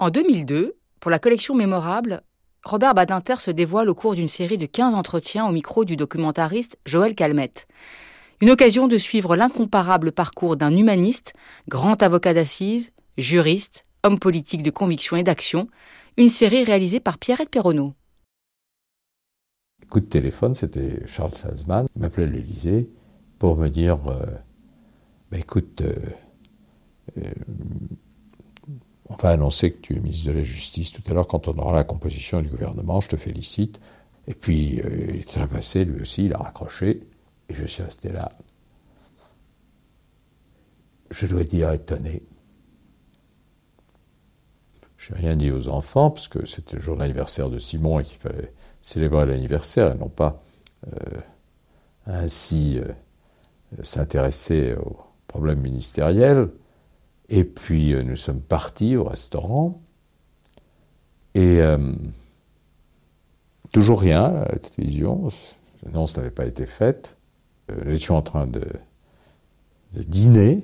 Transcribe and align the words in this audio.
En 0.00 0.10
2002, 0.10 0.74
pour 0.98 1.10
la 1.12 1.20
collection 1.20 1.54
Mémorable, 1.54 2.22
Robert 2.64 2.94
Badinter 2.94 3.36
se 3.38 3.52
dévoile 3.52 3.88
au 3.88 3.94
cours 3.94 4.16
d'une 4.16 4.28
série 4.28 4.58
de 4.58 4.66
15 4.66 4.94
entretiens 4.94 5.46
au 5.46 5.52
micro 5.52 5.84
du 5.84 5.96
documentariste 5.96 6.78
Joël 6.84 7.14
Calmette. 7.14 7.68
Une 8.40 8.50
occasion 8.50 8.88
de 8.88 8.98
suivre 8.98 9.36
l'incomparable 9.36 10.10
parcours 10.10 10.56
d'un 10.56 10.76
humaniste, 10.76 11.32
grand 11.68 12.02
avocat 12.02 12.34
d'assises, 12.34 12.92
juriste, 13.18 13.86
homme 14.02 14.18
politique 14.18 14.64
de 14.64 14.70
conviction 14.70 15.16
et 15.16 15.22
d'action, 15.22 15.68
une 16.16 16.28
série 16.28 16.64
réalisée 16.64 17.00
par 17.00 17.16
Pierrette 17.18 17.50
Perronneau. 17.50 17.94
Téléphone, 20.10 20.56
c'était 20.56 21.06
Charles 21.06 21.30
Salzman, 21.30 21.86
m'appelait 21.94 22.88
pour 23.38 23.56
me 23.56 23.68
dire 23.68 24.08
euh, 24.08 24.26
bah, 25.30 25.38
écoute, 25.38 25.82
euh, 25.82 25.94
euh, 27.18 27.30
on 29.06 29.16
va 29.16 29.30
annoncer 29.30 29.72
que 29.72 29.80
tu 29.80 29.96
es 29.96 30.00
ministre 30.00 30.28
de 30.28 30.32
la 30.32 30.42
Justice 30.42 30.92
tout 30.92 31.02
à 31.10 31.14
l'heure 31.14 31.26
quand 31.26 31.48
on 31.48 31.52
aura 31.58 31.74
la 31.74 31.84
composition 31.84 32.40
du 32.40 32.48
gouvernement, 32.48 33.00
je 33.00 33.08
te 33.08 33.16
félicite. 33.16 33.80
Et 34.26 34.34
puis, 34.34 34.80
il 34.80 35.20
est 35.20 35.46
passé, 35.46 35.84
lui 35.84 36.00
aussi, 36.00 36.26
il 36.26 36.32
a 36.32 36.38
raccroché, 36.38 37.06
et 37.48 37.54
je 37.54 37.66
suis 37.66 37.82
resté 37.82 38.10
là. 38.10 38.30
Je 41.10 41.26
dois 41.26 41.44
dire 41.44 41.70
étonné. 41.72 42.22
Je 44.96 45.12
n'ai 45.12 45.20
rien 45.20 45.36
dit 45.36 45.50
aux 45.50 45.68
enfants, 45.68 46.10
parce 46.10 46.28
que 46.28 46.46
c'était 46.46 46.76
le 46.76 46.82
jour 46.82 46.96
d'anniversaire 46.96 47.50
de 47.50 47.58
Simon 47.58 48.00
et 48.00 48.04
qu'il 48.04 48.18
fallait 48.18 48.54
célébrer 48.80 49.26
l'anniversaire 49.26 49.94
et 49.94 49.98
non 49.98 50.08
pas 50.08 50.42
euh, 50.86 51.20
ainsi 52.06 52.78
euh, 52.78 53.82
s'intéresser 53.82 54.74
aux 54.74 54.96
problèmes 55.26 55.60
ministériels. 55.60 56.48
Et 57.28 57.44
puis 57.44 57.92
euh, 57.92 58.02
nous 58.02 58.16
sommes 58.16 58.40
partis 58.40 58.96
au 58.96 59.04
restaurant 59.04 59.80
et 61.36 61.60
toujours 63.72 64.00
rien 64.00 64.22
à 64.22 64.52
la 64.52 64.58
télévision, 64.60 65.30
l'annonce 65.82 66.16
n'avait 66.16 66.30
pas 66.30 66.46
été 66.46 66.64
faite. 66.64 67.16
nous 67.84 67.90
étions 67.90 68.16
en 68.16 68.22
train 68.22 68.46
de, 68.46 68.64
dîner 69.96 70.62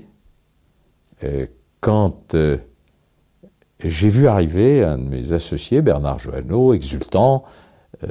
quand 1.80 2.36
j'ai 3.84 4.08
vu 4.08 4.28
arriver 4.28 4.84
un 4.84 4.98
de 4.98 5.04
mes 5.04 5.32
associés, 5.32 5.80
Bernard 5.82 6.18
Joanneau, 6.18 6.74
exultant. 6.74 7.44
Euh, 8.04 8.08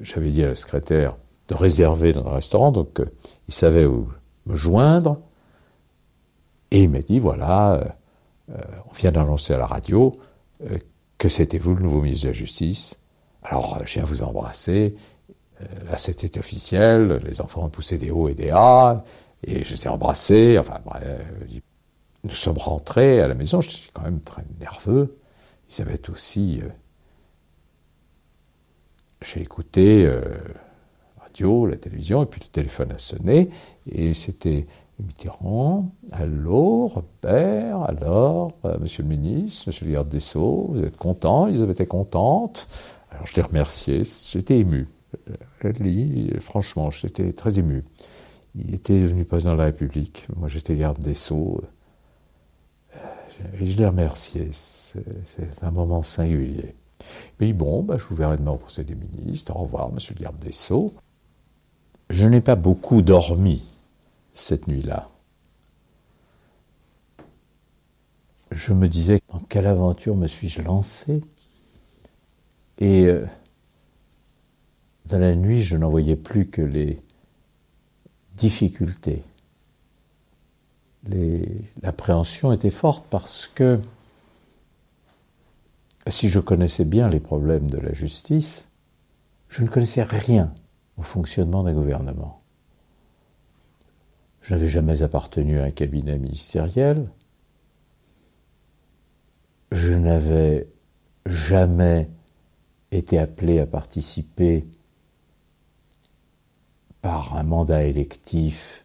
j'avais 0.00 0.30
dit 0.30 0.42
à 0.42 0.48
la 0.48 0.54
secrétaire 0.54 1.16
de 1.48 1.54
réserver 1.54 2.12
dans 2.12 2.24
le 2.24 2.30
restaurant, 2.30 2.72
donc 2.72 3.00
euh, 3.00 3.06
il 3.48 3.54
savait 3.54 3.84
où 3.84 4.08
me 4.46 4.54
joindre. 4.54 5.18
Et 6.72 6.82
il 6.84 6.90
m'a 6.90 7.02
dit, 7.02 7.18
voilà, 7.18 7.74
euh, 8.50 8.54
on 8.90 8.92
vient 8.94 9.12
d'annoncer 9.12 9.52
à 9.54 9.58
la 9.58 9.66
radio 9.66 10.12
que 11.18 11.28
c'était 11.28 11.58
vous 11.58 11.74
le 11.74 11.82
nouveau 11.82 12.00
ministre 12.00 12.24
de 12.24 12.30
la 12.30 12.34
Justice? 12.34 12.98
Alors, 13.42 13.78
je 13.84 13.94
viens 13.94 14.04
vous 14.04 14.22
embrasser. 14.22 14.94
là, 15.88 15.98
c'était 15.98 16.38
officiel. 16.38 17.20
Les 17.24 17.40
enfants 17.40 17.64
ont 17.64 17.68
poussé 17.68 17.98
des 17.98 18.10
hauts 18.10 18.28
et 18.28 18.34
des 18.34 18.50
A. 18.50 19.04
Et 19.44 19.64
je 19.64 19.72
les 19.72 19.86
ai 19.86 19.88
embrassés. 19.88 20.56
Enfin, 20.58 20.80
bref, 20.84 21.02
nous 22.24 22.30
sommes 22.30 22.58
rentrés 22.58 23.20
à 23.20 23.26
la 23.26 23.34
maison, 23.34 23.60
j'étais 23.60 23.90
quand 23.92 24.02
même 24.02 24.20
très 24.20 24.44
nerveux. 24.60 25.18
Elisabeth 25.66 26.08
aussi. 26.10 26.60
Euh, 26.62 26.68
j'ai 29.22 29.40
écouté 29.40 30.04
euh, 30.04 30.20
la 31.16 31.24
radio, 31.24 31.66
la 31.66 31.76
télévision, 31.76 32.22
et 32.22 32.26
puis 32.26 32.40
le 32.40 32.48
téléphone 32.48 32.92
a 32.92 32.98
sonné, 32.98 33.50
et 33.90 34.14
c'était 34.14 34.66
Mitterrand. 34.98 35.90
Allô, 36.12 36.86
Robert, 36.88 37.82
alors, 37.82 38.52
euh, 38.64 38.78
monsieur 38.78 39.02
le 39.02 39.08
ministre, 39.08 39.64
monsieur 39.68 39.86
le 39.86 39.92
garde 39.92 40.08
des 40.08 40.20
Sceaux, 40.20 40.70
vous 40.72 40.84
êtes 40.84 40.96
content 40.96 41.48
Elisabeth 41.48 41.80
est 41.80 41.86
contente 41.86 42.68
Alors 43.10 43.26
je 43.26 43.34
l'ai 43.36 43.42
remercié, 43.42 44.02
j'étais 44.04 44.58
ému. 44.58 44.88
franchement, 46.40 46.90
j'étais 46.90 47.32
très 47.32 47.58
ému. 47.58 47.84
Il 48.54 48.74
était 48.74 49.00
devenu 49.00 49.24
président 49.24 49.52
de 49.52 49.58
la 49.58 49.64
République, 49.64 50.26
moi 50.36 50.48
j'étais 50.48 50.76
garde 50.76 50.98
des 50.98 51.14
Sceaux 51.14 51.62
et 53.60 53.66
je 53.66 53.76
l'ai 53.76 53.86
remercié. 53.86 54.48
C'est 54.52 55.62
un 55.62 55.70
moment 55.70 56.02
singulier. 56.02 56.74
Dit 57.40 57.52
Bon, 57.52 57.82
bah, 57.82 57.96
je 57.98 58.04
vous 58.04 58.14
verrai 58.14 58.36
demain 58.36 58.52
au 58.52 58.58
Conseil 58.58 58.84
des 58.84 58.94
ministres. 58.94 59.54
Au 59.56 59.60
revoir, 59.62 59.92
monsieur 59.92 60.14
le 60.16 60.22
garde 60.22 60.36
des 60.36 60.52
Sceaux. 60.52 60.92
Je 62.10 62.26
n'ai 62.26 62.40
pas 62.40 62.56
beaucoup 62.56 63.02
dormi 63.02 63.62
cette 64.32 64.68
nuit-là. 64.68 65.08
Je 68.50 68.72
me 68.72 68.88
disais 68.88 69.20
Dans 69.28 69.40
quelle 69.40 69.66
aventure 69.66 70.16
me 70.16 70.26
suis-je 70.26 70.62
lancé? 70.62 71.22
Et 72.78 73.06
euh, 73.06 73.26
dans 75.06 75.18
la 75.18 75.34
nuit, 75.34 75.62
je 75.62 75.76
n'en 75.76 75.90
voyais 75.90 76.16
plus 76.16 76.48
que 76.48 76.62
les 76.62 77.00
difficultés 78.34 79.22
l'appréhension 81.82 82.52
était 82.52 82.70
forte 82.70 83.04
parce 83.10 83.46
que 83.54 83.80
si 86.06 86.28
je 86.28 86.40
connaissais 86.40 86.84
bien 86.84 87.08
les 87.08 87.20
problèmes 87.20 87.70
de 87.70 87.78
la 87.78 87.92
justice, 87.92 88.68
je 89.48 89.62
ne 89.62 89.68
connaissais 89.68 90.02
rien 90.02 90.52
au 90.96 91.02
fonctionnement 91.02 91.62
d'un 91.62 91.74
gouvernement. 91.74 92.41
Je 94.42 94.54
n'avais 94.54 94.66
jamais 94.66 95.02
appartenu 95.02 95.60
à 95.60 95.64
un 95.64 95.70
cabinet 95.70 96.18
ministériel. 96.18 97.08
Je 99.70 99.94
n'avais 99.94 100.68
jamais 101.26 102.10
été 102.90 103.18
appelé 103.18 103.60
à 103.60 103.66
participer 103.66 104.66
par 107.00 107.36
un 107.36 107.44
mandat 107.44 107.84
électif 107.84 108.84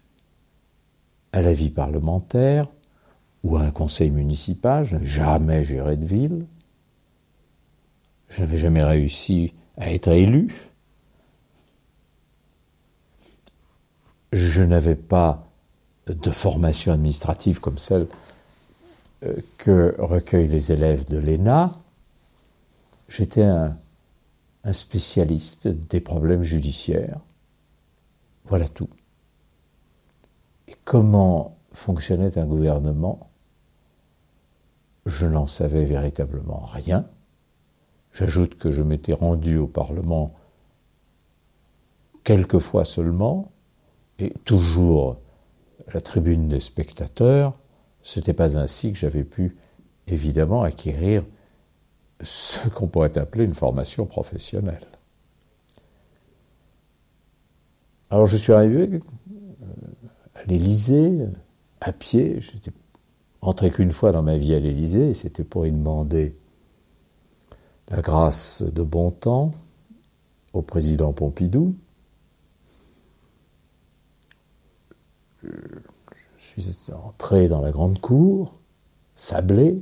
à 1.34 1.41
la 1.41 1.53
vie 1.53 1.72
parlementaire 1.72 2.67
ou 3.44 3.57
à 3.57 3.63
un 3.63 3.72
conseil 3.72 4.12
municipal. 4.12 4.85
Je 4.85 4.94
n'avais 4.94 5.06
jamais 5.07 5.63
géré 5.63 5.97
de 5.97 6.06
ville. 6.06 6.46
Je 8.29 8.41
n'avais 8.41 8.57
jamais 8.57 8.84
réussi 8.84 9.53
à 9.78 9.91
être 9.91 10.09
élu. 10.09 10.53
Je 14.31 14.62
n'avais 14.62 14.96
pas 14.96 15.47
de 16.07 16.31
formation 16.31 16.94
administrative 16.94 17.59
comme 17.59 17.78
celle 17.78 18.07
euh, 19.23 19.35
que 19.57 19.95
recueillent 20.00 20.47
les 20.47 20.72
élèves 20.72 21.06
de 21.06 21.18
l'ENA. 21.18 21.73
J'étais 23.09 23.44
un, 23.44 23.78
spécialiste 24.72 25.69
des 25.69 26.01
problèmes 26.01 26.44
judiciaires. 26.44 27.19
Voilà 28.46 28.67
tout 28.67 28.90
comment 30.88 31.57
fonctionnait 31.73 32.38
un 32.38 32.46
gouvernement, 32.46 33.29
je 35.06 35.25
n'en 35.25 35.46
savais 35.46 35.84
véritablement 35.84 36.62
rien. 36.66 37.06
J'ajoute 38.13 38.57
que 38.57 38.72
je 38.72 38.84
m'étais 38.84 39.12
rendu 39.12 39.57
au 39.57 39.67
Parlement 39.67 40.34
quelques 42.23 42.59
fois 42.59 42.85
seulement, 42.85 43.51
et 44.17 44.29
toujours 44.46 45.17
la 45.94 46.02
tribune 46.02 46.48
des 46.48 46.59
spectateurs, 46.59 47.53
ce 48.02 48.20
n'était 48.20 48.34
pas 48.34 48.58
ainsi 48.58 48.92
que 48.92 48.98
j'avais 48.98 49.24
pu 49.24 49.58
évidemment 50.08 50.64
acquérir 50.64 51.24
ce 52.22 52.68
qu'on 52.70 52.88
pourrait 52.88 53.18
appeler 53.18 53.46
une 53.46 53.53
formation 53.53 54.06
professionnelle. 54.06 54.86
Alors 58.09 58.26
je 58.26 58.38
suis 58.38 58.53
arrivé 58.53 59.02
l'Élysée, 60.47 61.20
à 61.81 61.94
pied. 61.94 62.40
J'étais 62.42 62.72
entré 63.42 63.72
qu'une 63.72 63.92
fois 63.92 64.12
dans 64.12 64.24
ma 64.24 64.38
vie 64.38 64.53
à 64.53 64.59
l'Élysée, 64.59 65.14
c'était 65.14 65.44
pour 65.44 65.66
y 65.66 65.72
demander 65.72 66.36
la 67.90 68.02
grâce 68.02 68.61
de 68.64 68.84
bon 68.84 69.11
temps 69.11 69.52
au 70.53 70.61
président 70.61 71.14
Pompidou. 71.14 71.76
Suis 76.47 76.78
entré 76.94 77.47
dans 77.47 77.61
la 77.61 77.72
grande 77.72 77.99
cour, 77.99 78.53
sablé. 79.16 79.82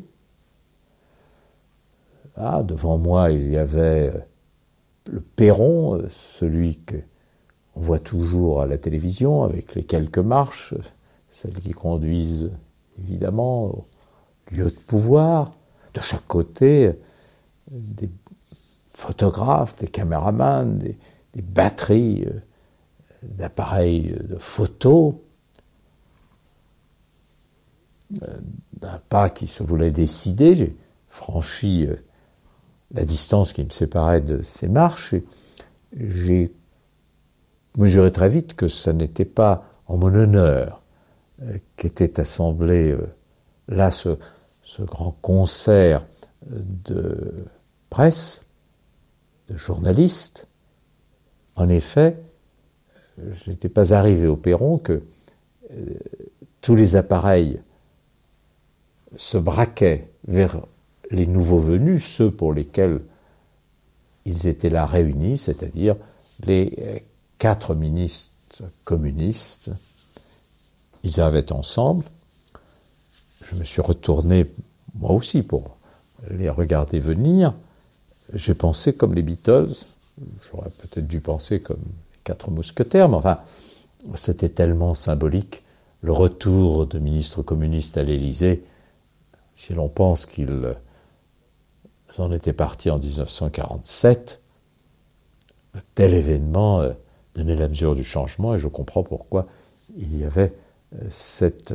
Ah, 2.36 2.64
devant 2.64 2.98
moi, 2.98 3.32
il 3.32 3.50
y 3.52 3.58
avait 3.58 4.12
le 5.12 5.22
perron, 5.22 6.02
celui 6.10 6.78
que 6.78 6.98
on 7.76 7.82
voit 7.82 8.00
toujours 8.00 8.62
à 8.62 8.66
la 8.66 8.78
télévision 8.78 9.44
avec 9.44 9.76
les 9.76 9.84
quelques 9.84 10.18
marches, 10.18 10.74
celles 11.30 11.60
qui 11.60 11.72
conduisent 11.72 12.52
évidemment 13.00 13.66
au 13.66 13.86
lieu 14.52 14.70
de 14.70 14.80
pouvoir. 14.88 15.52
De 15.94 16.00
chaque 16.00 16.26
côté, 16.28 16.94
des 17.70 18.10
photographes, 18.94 19.76
des 19.78 19.88
caméramans, 19.88 20.78
des, 20.78 20.98
batteries 21.42 22.24
euh, 22.26 22.40
d'appareils 23.24 24.16
de 24.24 24.38
photo, 24.38 25.22
euh, 25.22 25.25
d'un 28.12 29.00
pas 29.10 29.30
qui 29.30 29.48
se 29.48 29.64
voulait 29.64 29.92
décider. 29.92 30.56
J'ai 30.56 30.76
franchi 31.08 31.86
euh, 31.86 31.96
la 32.92 33.06
distance 33.06 33.54
qui 33.54 33.64
me 33.64 33.70
séparait 33.70 34.22
de 34.22 34.42
ces 34.42 34.68
marches, 34.68 35.14
et 35.14 35.24
j'ai 35.94 36.54
mesuré 37.78 38.12
très 38.12 38.30
vite 38.30 38.54
que 38.54 38.68
ce 38.68 38.90
n'était 38.90 39.26
pas 39.26 39.66
en 39.88 39.98
mon 39.98 40.14
honneur 40.14 40.82
euh, 41.42 41.58
qu'était 41.78 42.20
assemblé 42.20 42.92
euh, 42.92 43.08
là 43.68 43.92
ce, 43.92 44.18
ce, 44.64 44.84
grand 44.84 45.16
concert 45.22 46.06
de 46.48 47.46
presse, 47.90 48.44
de 49.48 49.58
journalistes. 49.58 50.48
En 51.56 51.70
effet, 51.70 52.18
je 53.18 53.50
n'étais 53.50 53.70
pas 53.70 53.94
arrivé 53.94 54.28
au 54.28 54.36
perron 54.36 54.78
que 54.78 55.02
tous 56.62 56.76
les 56.76 56.96
appareils 56.96 57.60
se 59.18 59.38
braquaient 59.38 60.10
vers 60.28 60.60
les 61.12 61.28
nouveaux 61.28 61.60
venus, 61.60 62.06
ceux 62.06 62.32
pour 62.32 62.54
lesquels 62.54 63.02
ils 64.26 64.48
étaient 64.48 64.70
là 64.70 64.86
réunis, 64.86 65.38
c'est-à-dire 65.38 65.96
les 66.46 67.04
quatre 67.38 67.76
ministres 67.76 68.64
communistes. 68.84 69.72
Ils 71.04 71.22
avaient 71.22 71.52
ensemble. 71.52 72.06
Je 73.44 73.56
me 73.56 73.64
suis 73.64 73.82
retourné, 73.82 74.48
moi 74.96 75.12
aussi, 75.12 75.44
pour 75.44 75.78
les 76.32 76.50
regarder 76.50 77.00
venir. 77.00 77.54
J'ai 78.34 78.56
pensé 78.56 78.94
comme 78.94 79.14
les 79.14 79.22
Beatles. 79.22 79.86
J'aurais 80.50 80.72
peut-être 80.72 81.08
dû 81.08 81.20
penser 81.20 81.60
comme 81.60 81.78
les 81.78 82.20
quatre 82.24 82.50
mousquetaires, 82.50 83.08
mais 83.10 83.18
enfin, 83.18 83.38
c'était 84.16 84.50
tellement 84.50 84.96
symbolique. 84.96 85.62
Le 86.02 86.12
retour 86.12 86.88
de 86.88 86.98
ministres 86.98 87.44
communistes 87.44 87.98
à 87.98 88.04
l'Élysée, 88.04 88.64
si 89.56 89.74
l'on 89.74 89.90
pense 89.90 90.26
qu'ils 90.26 90.76
en 92.18 92.32
étaient 92.32 92.54
partis 92.54 92.90
en 92.90 93.00
1947, 93.00 94.42
tel 95.96 96.14
événement 96.14 96.82
euh, 96.82 96.94
donnait 97.34 97.56
la 97.56 97.68
mesure 97.68 97.96
du 97.96 98.04
changement 98.04 98.56
et 98.56 98.58
je 98.58 98.68
comprends 98.68 99.04
pourquoi 99.04 99.48
il 99.96 100.18
y 100.18 100.24
avait 100.24 100.54
euh, 100.94 101.06
cet 101.10 101.74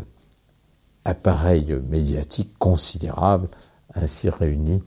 appareil 1.04 1.78
médiatique 1.88 2.58
considérable 2.58 3.48
ainsi 3.94 4.28
réuni 4.28 4.82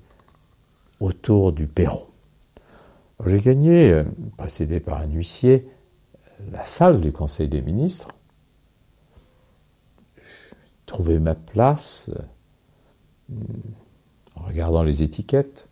autour 1.00 1.52
du 1.52 1.68
perron. 1.68 2.06
J'ai 3.26 3.40
gagné, 3.40 3.92
euh, 3.92 4.04
précédé 4.38 4.80
par 4.80 5.02
un 5.02 5.08
huissier, 5.08 5.68
la 6.52 6.66
salle 6.66 7.00
du 7.00 7.12
Conseil 7.12 7.48
des 7.48 7.62
ministres. 7.62 8.10
J'ai 10.18 10.86
trouvé 10.86 11.20
ma 11.20 11.36
place 11.36 12.12
en 14.36 14.44
regardant 14.46 14.84
les 14.84 15.04
étiquettes 15.04 15.70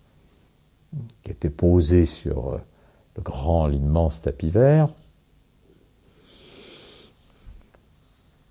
qui 1.24 1.32
étaient 1.32 1.50
posées 1.50 2.06
sur 2.06 2.54
euh, 2.54 2.58
le 3.16 3.22
grand, 3.22 3.68
l'immense 3.68 4.22
tapis 4.22 4.50
vert. 4.50 4.90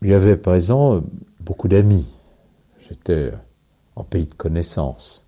Il 0.02 0.08
y 0.08 0.14
avait 0.14 0.36
présent 0.36 1.02
beaucoup 1.40 1.68
d'amis. 1.68 2.08
J'étais 2.88 3.32
en 3.96 4.04
pays 4.04 4.26
de 4.26 4.34
connaissances. 4.34 5.26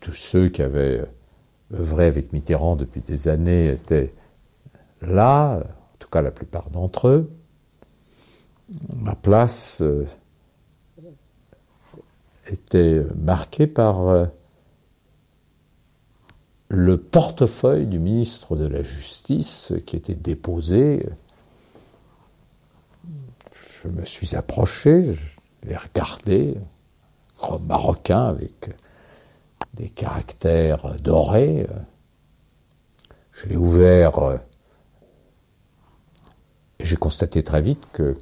Tous 0.00 0.12
ceux 0.12 0.48
qui 0.48 0.62
avaient 0.62 1.04
œuvré 1.74 2.06
avec 2.06 2.32
Mitterrand 2.32 2.76
depuis 2.76 3.00
des 3.00 3.28
années 3.28 3.70
étaient 3.70 4.14
là, 5.02 5.58
en 5.58 5.96
tout 5.98 6.08
cas 6.08 6.22
la 6.22 6.30
plupart 6.30 6.70
d'entre 6.70 7.08
eux. 7.08 7.30
Ma 8.94 9.16
place 9.16 9.80
euh, 9.82 10.06
était 12.52 13.04
marqué 13.16 13.66
par 13.66 14.08
euh, 14.08 14.26
le 16.68 16.98
portefeuille 16.98 17.86
du 17.86 17.98
ministre 17.98 18.56
de 18.56 18.66
la 18.66 18.82
Justice 18.82 19.72
qui 19.86 19.96
était 19.96 20.14
déposé. 20.14 21.08
Je 23.82 23.88
me 23.88 24.04
suis 24.04 24.36
approché, 24.36 25.12
je 25.12 25.68
l'ai 25.68 25.76
regardé, 25.76 26.56
grand 27.38 27.58
marocain 27.60 28.26
avec 28.26 28.70
des 29.74 29.88
caractères 29.88 30.96
dorés. 31.02 31.66
Je 33.32 33.48
l'ai 33.48 33.56
ouvert 33.56 34.40
et 36.78 36.84
j'ai 36.84 36.96
constaté 36.96 37.42
très 37.42 37.60
vite 37.60 37.86
que 37.92 38.16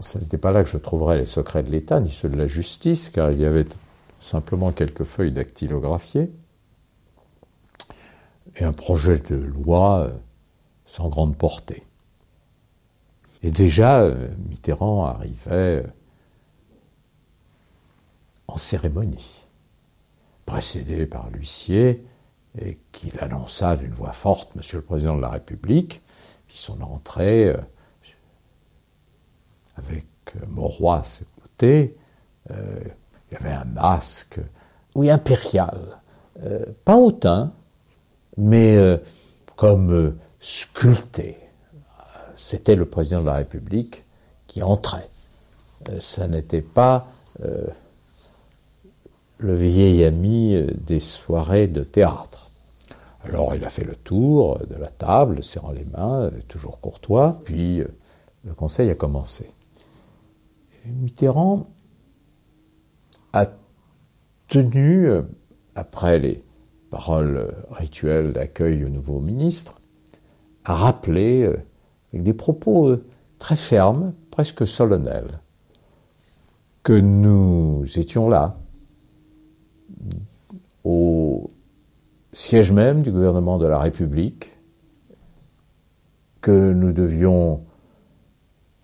ce 0.00 0.18
n'était 0.18 0.38
pas 0.38 0.52
là 0.52 0.62
que 0.62 0.68
je 0.68 0.76
trouverais 0.76 1.18
les 1.18 1.24
secrets 1.26 1.62
de 1.62 1.70
l'État, 1.70 2.00
ni 2.00 2.10
ceux 2.10 2.28
de 2.28 2.36
la 2.36 2.46
justice, 2.46 3.08
car 3.08 3.30
il 3.30 3.40
y 3.40 3.44
avait 3.44 3.66
simplement 4.20 4.72
quelques 4.72 5.04
feuilles 5.04 5.32
dactylographiées 5.32 6.30
et 8.56 8.64
un 8.64 8.72
projet 8.72 9.18
de 9.18 9.36
loi 9.36 10.00
euh, 10.00 10.10
sans 10.86 11.08
grande 11.08 11.36
portée. 11.36 11.84
Et 13.42 13.50
déjà, 13.50 14.00
euh, 14.00 14.28
Mitterrand 14.48 15.06
arrivait 15.06 15.84
euh, 15.84 15.86
en 18.48 18.58
cérémonie, 18.58 19.44
précédé 20.44 21.06
par 21.06 21.30
l'huissier, 21.30 22.04
et 22.60 22.78
qui 22.90 23.12
l'annonça 23.12 23.76
d'une 23.76 23.92
voix 23.92 24.12
forte, 24.12 24.56
Monsieur 24.56 24.78
le 24.78 24.84
Président 24.84 25.16
de 25.16 25.22
la 25.22 25.28
République, 25.28 26.02
puis 26.48 26.56
son 26.56 26.80
entrée 26.80 27.54
avec 29.78 30.06
euh, 30.36 30.40
Mauroy 30.48 30.98
à 30.98 31.02
ses 31.02 31.24
côtés. 31.40 31.96
Euh, 32.50 32.80
il 33.30 33.34
y 33.34 33.36
avait 33.36 33.54
un 33.54 33.64
masque, 33.64 34.40
oui, 34.94 35.10
impérial. 35.10 36.00
Euh, 36.42 36.64
pas 36.84 36.96
hautain, 36.96 37.52
mais 38.36 39.00
comme 39.56 40.16
sculpté. 40.40 41.36
C'était 42.36 42.76
le 42.76 42.86
président 42.86 43.20
de 43.20 43.26
la 43.26 43.34
République 43.34 44.04
qui 44.46 44.62
entrait. 44.62 45.08
ça 46.00 46.28
n'était 46.28 46.62
pas 46.62 47.06
le 49.38 49.54
vieil 49.54 50.04
ami 50.04 50.64
des 50.72 51.00
soirées 51.00 51.66
de 51.66 51.82
théâtre. 51.82 52.50
Alors 53.24 53.56
il 53.56 53.64
a 53.64 53.68
fait 53.68 53.84
le 53.84 53.96
tour 53.96 54.60
de 54.60 54.76
la 54.76 54.88
table, 54.88 55.42
serrant 55.42 55.72
les 55.72 55.84
mains, 55.84 56.30
toujours 56.46 56.78
courtois, 56.78 57.40
puis 57.44 57.82
le 58.44 58.54
conseil 58.54 58.88
a 58.90 58.94
commencé. 58.94 59.50
Mitterrand 60.92 61.68
a 63.32 63.46
tenu, 64.48 65.10
après 65.74 66.18
les 66.18 66.42
paroles 66.90 67.54
rituelles 67.70 68.32
d'accueil 68.32 68.84
au 68.84 68.88
nouveau 68.88 69.20
ministre, 69.20 69.80
à 70.64 70.74
rappeler, 70.74 71.44
euh, 71.44 71.56
avec 72.12 72.22
des 72.22 72.34
propos 72.34 72.88
euh, 72.88 73.04
très 73.38 73.56
fermes, 73.56 74.14
presque 74.30 74.66
solennels, 74.66 75.40
que 76.82 76.92
nous 76.92 77.84
étions 77.96 78.28
là, 78.28 78.54
au 80.84 81.50
siège 82.32 82.72
même 82.72 83.02
du 83.02 83.10
gouvernement 83.10 83.58
de 83.58 83.66
la 83.66 83.78
République, 83.78 84.58
que 86.40 86.72
nous 86.72 86.92
devions 86.92 87.62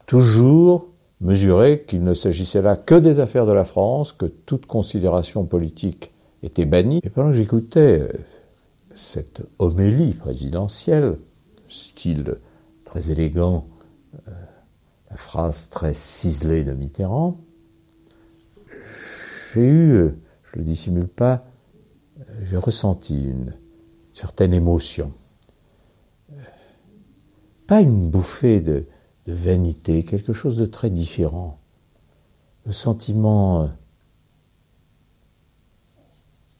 toujours 0.06 0.88
mesurer 1.24 1.84
qu'il 1.88 2.04
ne 2.04 2.14
s'agissait 2.14 2.62
là 2.62 2.76
que 2.76 2.94
des 2.94 3.18
affaires 3.18 3.46
de 3.46 3.52
la 3.52 3.64
France, 3.64 4.12
que 4.12 4.26
toute 4.26 4.66
considération 4.66 5.44
politique 5.44 6.12
était 6.42 6.66
bannie. 6.66 7.00
Et 7.02 7.08
pendant 7.08 7.30
que 7.30 7.36
j'écoutais 7.36 8.00
euh, 8.00 8.08
cette 8.94 9.42
homélie 9.58 10.12
présidentielle, 10.12 11.16
style 11.66 12.36
très 12.84 13.10
élégant, 13.10 13.66
euh, 14.28 14.32
la 15.10 15.16
phrase 15.16 15.70
très 15.70 15.94
ciselée 15.94 16.62
de 16.62 16.74
Mitterrand, 16.74 17.38
j'ai 19.54 19.62
eu, 19.62 19.92
euh, 19.92 20.16
je 20.44 20.58
le 20.58 20.62
dissimule 20.62 21.08
pas, 21.08 21.46
j'ai 22.44 22.58
ressenti 22.58 23.24
une 23.24 23.54
certaine 24.12 24.52
émotion. 24.52 25.12
Pas 27.66 27.80
une 27.80 28.10
bouffée 28.10 28.60
de, 28.60 28.84
de 29.26 29.32
vanité, 29.32 30.04
quelque 30.04 30.32
chose 30.32 30.56
de 30.56 30.66
très 30.66 30.90
différent. 30.90 31.58
Le 32.66 32.72
sentiment 32.72 33.62
euh, 33.62 33.68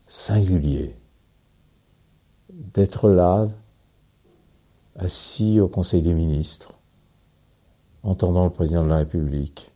singulier 0.08 0.96
d'être 2.50 3.08
là, 3.08 3.48
assis 4.96 5.60
au 5.60 5.68
Conseil 5.68 6.02
des 6.02 6.14
ministres, 6.14 6.78
entendant 8.02 8.44
le 8.44 8.50
président 8.50 8.84
de 8.84 8.88
la 8.88 8.98
République, 8.98 9.72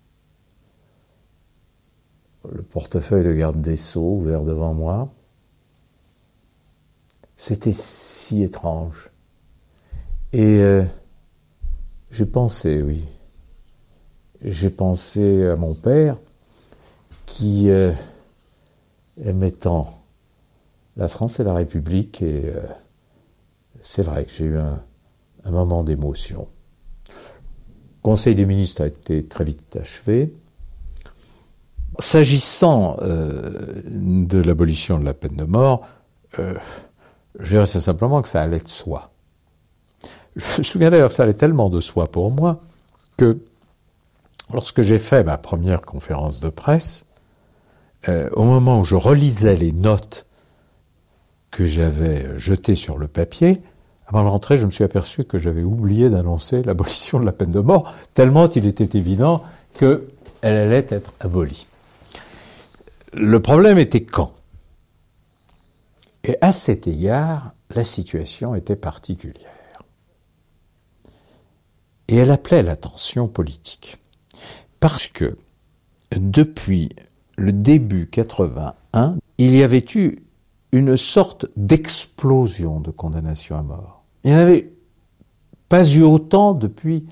le 2.50 2.62
portefeuille 2.62 3.24
de 3.24 3.32
garde 3.32 3.60
des 3.60 3.76
Sceaux 3.76 4.18
ouvert 4.18 4.44
devant 4.44 4.74
moi. 4.74 5.12
C'était 7.36 7.72
si 7.72 8.42
étrange. 8.42 9.10
Et 10.32 10.58
euh, 10.60 10.84
j'ai 12.10 12.26
pensé, 12.26 12.82
oui. 12.82 13.04
J'ai 14.42 14.70
pensé 14.70 15.46
à 15.46 15.56
mon 15.56 15.74
père 15.74 16.16
qui 17.26 17.70
euh, 17.70 17.92
mettant 19.16 20.02
la 20.96 21.08
France 21.08 21.40
et 21.40 21.44
la 21.44 21.54
République. 21.54 22.22
Et 22.22 22.44
euh, 22.46 22.60
c'est 23.82 24.02
vrai 24.02 24.24
que 24.24 24.30
j'ai 24.30 24.44
eu 24.44 24.58
un, 24.58 24.80
moment 25.50 25.82
d'émotion. 25.82 26.48
Le 27.08 28.02
Conseil 28.02 28.34
des 28.34 28.46
ministres 28.46 28.82
a 28.82 28.86
été 28.86 29.26
très 29.26 29.44
vite 29.44 29.76
achevé. 29.76 30.34
S'agissant 31.98 32.96
euh, 33.02 33.82
de 33.84 34.38
l'abolition 34.38 34.98
de 34.98 35.04
la 35.04 35.14
peine 35.14 35.36
de 35.36 35.44
mort, 35.44 35.86
je 36.36 37.48
dirais 37.48 37.66
simplement 37.66 38.22
que 38.22 38.28
ça 38.28 38.42
allait 38.42 38.60
de 38.60 38.68
soi. 38.68 39.10
Je 40.38 40.58
me 40.58 40.62
souviens 40.62 40.90
d'ailleurs 40.90 41.12
ça 41.12 41.24
allait 41.24 41.34
tellement 41.34 41.68
de 41.68 41.80
soi 41.80 42.06
pour 42.06 42.30
moi 42.30 42.60
que 43.16 43.38
lorsque 44.52 44.82
j'ai 44.82 44.98
fait 44.98 45.24
ma 45.24 45.36
première 45.36 45.82
conférence 45.82 46.38
de 46.38 46.48
presse, 46.48 47.06
euh, 48.08 48.30
au 48.34 48.44
moment 48.44 48.78
où 48.78 48.84
je 48.84 48.94
relisais 48.94 49.56
les 49.56 49.72
notes 49.72 50.26
que 51.50 51.66
j'avais 51.66 52.38
jetées 52.38 52.76
sur 52.76 52.98
le 52.98 53.08
papier, 53.08 53.60
avant 54.06 54.22
de 54.22 54.28
rentrer, 54.28 54.56
je 54.56 54.64
me 54.64 54.70
suis 54.70 54.84
aperçu 54.84 55.24
que 55.24 55.38
j'avais 55.38 55.64
oublié 55.64 56.08
d'annoncer 56.08 56.62
l'abolition 56.62 57.18
de 57.18 57.26
la 57.26 57.32
peine 57.32 57.50
de 57.50 57.60
mort, 57.60 57.92
tellement 58.14 58.48
il 58.48 58.64
était 58.66 58.96
évident 58.96 59.42
qu'elle 59.76 60.06
allait 60.42 60.86
être 60.88 61.12
abolie. 61.18 61.66
Le 63.12 63.40
problème 63.42 63.78
était 63.78 64.04
quand? 64.04 64.32
Et 66.22 66.36
à 66.40 66.52
cet 66.52 66.86
égard, 66.86 67.52
la 67.74 67.84
situation 67.84 68.54
était 68.54 68.76
particulière. 68.76 69.57
Et 72.08 72.16
elle 72.16 72.30
appelait 72.30 72.62
l'attention 72.62 73.28
politique. 73.28 73.98
Parce 74.80 75.06
que 75.06 75.36
depuis 76.16 76.88
le 77.36 77.52
début 77.52 78.08
81, 78.08 79.18
il 79.38 79.54
y 79.54 79.62
avait 79.62 79.84
eu 79.94 80.16
une 80.72 80.96
sorte 80.96 81.46
d'explosion 81.56 82.80
de 82.80 82.90
condamnation 82.90 83.56
à 83.58 83.62
mort. 83.62 84.04
Il 84.24 84.30
n'y 84.30 84.36
en 84.36 84.40
avait 84.40 84.72
pas 85.68 85.86
eu 85.86 86.02
autant 86.02 86.54
depuis 86.54 87.06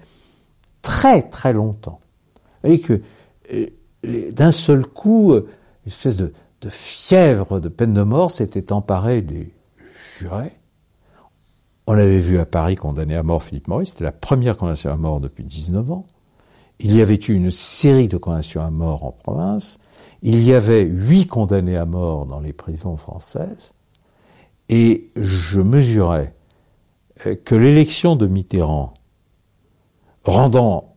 très 0.83 1.23
très 1.29 1.53
longtemps. 1.53 2.00
Vous 2.35 2.69
voyez 2.71 2.81
que 2.81 3.00
euh, 3.53 3.67
d'un 4.33 4.53
seul 4.53 4.87
coup, 4.87 5.35
une 5.35 5.45
espèce 5.87 6.17
de 6.17 6.33
fièvre 6.69 7.61
de 7.61 7.69
peine 7.69 7.95
de 7.95 8.03
mort 8.03 8.31
s'était 8.31 8.73
emparée 8.73 9.23
des 9.23 9.53
jurés. 10.19 10.57
On 11.87 11.93
avait 11.93 12.19
vu 12.19 12.38
à 12.38 12.47
Paris 12.47 12.75
condamner 12.75 13.14
à 13.14 13.23
mort 13.23 13.43
Philippe 13.43 13.69
Maurice, 13.69 13.90
c'était 13.90 14.05
la 14.05 14.12
première 14.12 14.57
condamnation 14.57 14.90
à 14.90 14.97
mort 14.97 15.21
depuis 15.21 15.45
19 15.45 15.90
ans. 15.93 16.07
Il 16.81 16.95
y 16.95 17.00
avait 17.00 17.14
eu 17.14 17.33
une 17.33 17.50
série 17.50 18.09
de 18.09 18.16
condamnations 18.16 18.61
à 18.61 18.71
mort 18.71 19.05
en 19.05 19.12
province. 19.12 19.78
Il 20.23 20.43
y 20.43 20.52
avait 20.52 20.83
huit 20.83 21.26
condamnés 21.26 21.76
à 21.76 21.87
mort 21.87 22.26
dans 22.26 22.40
les 22.40 22.52
prisons 22.52 22.97
françaises, 22.97 23.73
et 24.69 25.11
je 25.14 25.61
mesurais 25.61 26.35
euh, 27.26 27.37
que 27.37 27.55
l'élection 27.55 28.16
de 28.16 28.26
Mitterrand, 28.26 28.95
rendant 30.25 30.97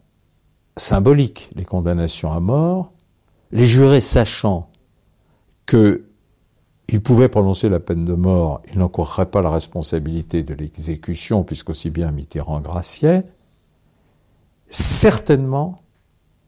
symbolique 0.76 1.52
les 1.56 1.66
condamnations 1.66 2.32
à 2.32 2.40
mort, 2.40 2.94
les 3.52 3.68
jurés 3.68 4.02
sachant 4.02 4.72
qu'ils 6.90 7.02
pouvaient 7.02 7.30
prononcer 7.30 7.70
la 7.70 7.80
peine 7.80 8.04
de 8.04 8.14
mort, 8.14 8.62
ils 8.72 8.80
n'encourraient 8.80 9.28
pas 9.28 9.44
la 9.44 9.52
responsabilité 9.52 10.42
de 10.42 10.56
l'exécution, 10.56 11.44
puisqu'aussi 11.44 11.92
bien 11.92 12.12
Mitterrand 12.12 12.62
graciait, 12.62 13.26
certainement 14.70 15.84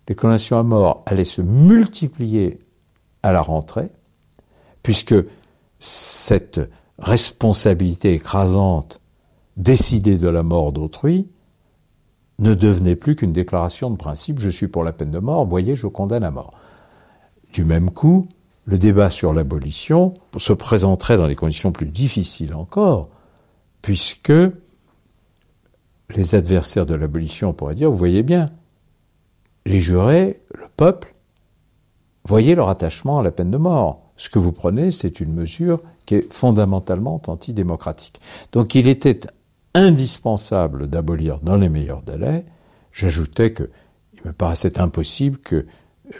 les 0.07 0.15
condamnations 0.15 0.57
à 0.57 0.63
mort 0.63 1.03
allaient 1.05 1.23
se 1.23 1.43
multiplier 1.43 2.59
à 3.21 3.31
la 3.31 3.41
rentrée, 3.41 3.91
puisque 4.81 5.15
cette 5.77 6.59
responsabilité 6.97 8.13
écrasante 8.13 8.99
décidée 9.57 10.17
de 10.17 10.27
la 10.27 10.41
mort 10.41 10.71
d'autrui 10.71 11.29
ne 12.39 12.55
devenait 12.55 12.95
plus 12.95 13.15
qu'une 13.15 13.31
déclaration 13.31 13.91
de 13.91 13.95
principe. 13.95 14.39
Je 14.39 14.49
suis 14.49 14.67
pour 14.67 14.83
la 14.83 14.91
peine 14.91 15.11
de 15.11 15.19
mort, 15.19 15.45
voyez, 15.45 15.75
je 15.75 15.85
condamne 15.85 16.23
à 16.23 16.31
mort. 16.31 16.53
Du 17.53 17.63
même 17.63 17.91
coup, 17.91 18.27
le 18.65 18.77
débat 18.77 19.09
sur 19.09 19.33
l'abolition 19.33 20.13
se 20.37 20.53
présenterait 20.53 21.17
dans 21.17 21.27
des 21.27 21.35
conditions 21.35 21.71
plus 21.71 21.87
difficiles 21.87 22.53
encore, 22.53 23.09
puisque 23.81 24.33
les 26.15 26.35
adversaires 26.35 26.85
de 26.85 26.93
l'abolition 26.93 27.53
pourraient 27.53 27.75
dire, 27.75 27.89
vous 27.89 27.97
voyez 27.97 28.23
bien, 28.23 28.51
les 29.65 29.79
jurés, 29.79 30.41
le 30.53 30.67
peuple, 30.75 31.15
voyaient 32.25 32.55
leur 32.55 32.69
attachement 32.69 33.19
à 33.19 33.23
la 33.23 33.31
peine 33.31 33.51
de 33.51 33.57
mort. 33.57 34.11
Ce 34.15 34.29
que 34.29 34.39
vous 34.39 34.51
prenez, 34.51 34.91
c'est 34.91 35.19
une 35.19 35.33
mesure 35.33 35.81
qui 36.05 36.15
est 36.15 36.33
fondamentalement 36.33 37.21
antidémocratique. 37.27 38.19
Donc 38.51 38.75
il 38.75 38.87
était 38.87 39.21
indispensable 39.73 40.87
d'abolir 40.87 41.39
dans 41.39 41.55
les 41.55 41.69
meilleurs 41.69 42.01
délais. 42.03 42.45
J'ajoutais 42.91 43.53
que 43.53 43.69
il 44.13 44.27
me 44.27 44.33
paraissait 44.33 44.79
impossible 44.79 45.39
que 45.39 45.65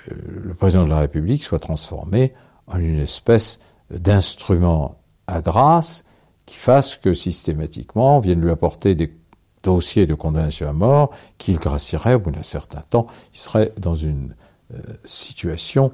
le 0.07 0.53
président 0.53 0.83
de 0.83 0.89
la 0.89 1.00
République 1.00 1.43
soit 1.43 1.60
transformé 1.60 2.33
en 2.67 2.77
une 2.77 3.00
espèce 3.00 3.60
d'instrument 3.89 5.01
à 5.27 5.41
grâce 5.41 6.05
qui 6.45 6.55
fasse 6.55 6.98
que 6.98 7.13
systématiquement 7.13 8.17
on 8.17 8.19
vienne 8.19 8.41
lui 8.41 8.51
apporter 8.51 8.95
des 8.95 9.13
dossier 9.63 10.05
de 10.05 10.13
condamnation 10.13 10.69
à 10.69 10.74
mort, 10.74 11.12
qu'il 11.38 11.57
gracierait 11.57 12.15
au 12.15 12.19
bout 12.19 12.31
d'un 12.31 12.43
certain 12.43 12.81
temps, 12.89 13.07
il 13.33 13.39
serait 13.39 13.74
dans 13.77 13.95
une 13.95 14.36
euh, 14.74 14.79
situation 15.05 15.91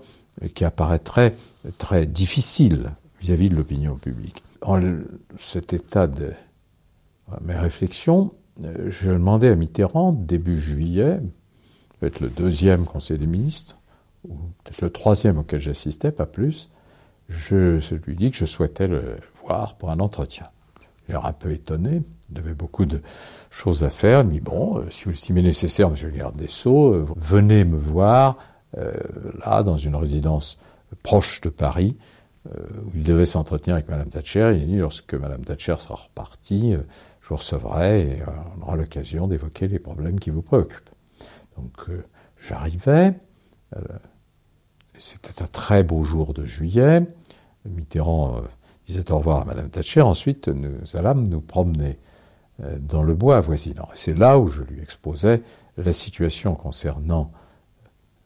qui 0.54 0.66
apparaîtrait 0.66 1.36
très 1.78 2.06
difficile 2.06 2.92
vis-à-vis 3.20 3.50
de 3.50 3.56
l'opinion 3.56 3.96
publique. 3.96 4.44
En 4.62 4.80
cet 5.38 5.74
état 5.74 6.08
de 6.08 6.34
mes 7.42 7.56
réflexions, 7.56 8.34
euh, 8.64 8.90
je 8.90 9.12
demandais 9.12 9.50
à 9.50 9.56
Mitterrand, 9.56 10.12
début 10.12 10.60
juillet, 10.60 11.20
peut-être 12.00 12.20
le 12.20 12.30
deuxième 12.30 12.86
conseil 12.86 13.18
des 13.18 13.28
ministres, 13.28 13.77
ou 14.30 14.36
peut-être 14.64 14.82
le 14.82 14.90
troisième 14.90 15.38
auquel 15.38 15.60
j'assistais, 15.60 16.12
pas 16.12 16.26
plus, 16.26 16.70
je, 17.30 17.96
lui 18.06 18.16
dis 18.16 18.32
que 18.32 18.38
je 18.38 18.46
souhaitais 18.46 18.88
le 18.88 19.18
voir 19.44 19.76
pour 19.76 19.90
un 19.90 20.00
entretien. 20.00 20.48
Il 21.08 21.16
est 21.16 21.18
un 21.18 21.34
peu 21.34 21.52
étonné, 21.52 22.04
il 22.32 22.38
avait 22.38 22.54
beaucoup 22.54 22.86
de 22.86 23.02
choses 23.50 23.84
à 23.84 23.90
faire. 23.90 24.22
Il 24.22 24.28
me 24.28 24.32
dit, 24.34 24.40
bon, 24.42 24.80
euh, 24.80 24.90
si 24.90 25.06
vous 25.06 25.12
l'estimez 25.12 25.42
nécessaire, 25.42 25.90
monsieur 25.90 26.10
le 26.10 26.18
garde 26.18 26.36
des 26.36 26.48
Sceaux, 26.48 26.94
euh, 26.94 27.06
venez 27.16 27.64
me 27.64 27.78
voir, 27.78 28.38
euh, 28.78 28.94
là, 29.46 29.64
dans 29.64 29.78
une 29.78 29.96
résidence 29.96 30.60
proche 31.04 31.42
de 31.42 31.50
Paris, 31.50 31.98
où 32.86 32.92
il 32.96 33.04
devait 33.04 33.26
s'entretenir 33.26 33.76
avec 33.76 33.90
madame 33.90 34.08
Thatcher. 34.08 34.54
Il 34.56 34.68
dit, 34.68 34.78
lorsque 34.78 35.14
madame 35.14 35.44
Thatcher 35.44 35.76
sera 35.80 35.96
repartie, 35.96 36.76
je 37.20 37.28
vous 37.28 37.36
recevrai 37.36 38.00
et 38.00 38.24
on 38.58 38.62
aura 38.62 38.78
l'occasion 38.78 39.28
d'évoquer 39.28 39.68
les 39.68 39.80
problèmes 39.80 40.18
qui 40.18 40.30
vous 40.30 40.42
préoccupent. 40.42 40.90
Donc, 41.58 41.90
j'arrivais. 42.40 43.16
C'était 45.00 45.42
un 45.42 45.48
très 45.48 45.84
beau 45.84 46.04
jour 46.04 46.34
de 46.34 46.46
juillet. 46.46 47.02
Mitterrand 47.66 48.42
disait 48.88 49.12
au 49.12 49.18
revoir 49.18 49.42
à 49.42 49.46
Madame 49.46 49.70
Thatcher. 49.70 50.02
Ensuite, 50.02 50.48
nous 50.48 50.96
allâmes 50.96 51.28
nous 51.28 51.42
promener 51.42 52.00
euh, 52.64 52.78
dans 52.80 53.04
le 53.04 53.14
bois 53.14 53.38
avoisinant. 53.38 53.88
C'est 53.94 54.18
là 54.18 54.40
où 54.40 54.48
je 54.48 54.64
lui 54.64 54.82
exposais 54.82 55.44
la 55.78 55.94
situation 55.94 56.56
concernant 56.56 57.32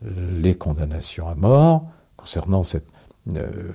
les 0.03 0.55
condamnations 0.55 1.27
à 1.27 1.35
mort, 1.35 1.83
concernant 2.15 2.63
cette 2.63 2.87
euh, 3.35 3.71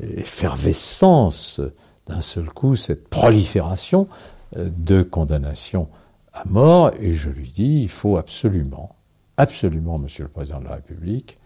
effervescence 0.00 1.60
d'un 2.06 2.20
seul 2.20 2.50
coup, 2.50 2.76
cette 2.76 3.08
prolifération 3.08 4.08
euh, 4.56 4.68
de 4.76 5.02
condamnations 5.02 5.88
à 6.32 6.44
mort, 6.44 6.92
et 7.00 7.12
je 7.12 7.30
lui 7.30 7.50
dis, 7.50 7.82
il 7.82 7.88
faut 7.88 8.18
absolument, 8.18 8.94
absolument, 9.36 9.98
Monsieur 9.98 10.24
le 10.24 10.30
Président 10.30 10.60
de 10.60 10.66
la 10.66 10.74
République, 10.74 11.38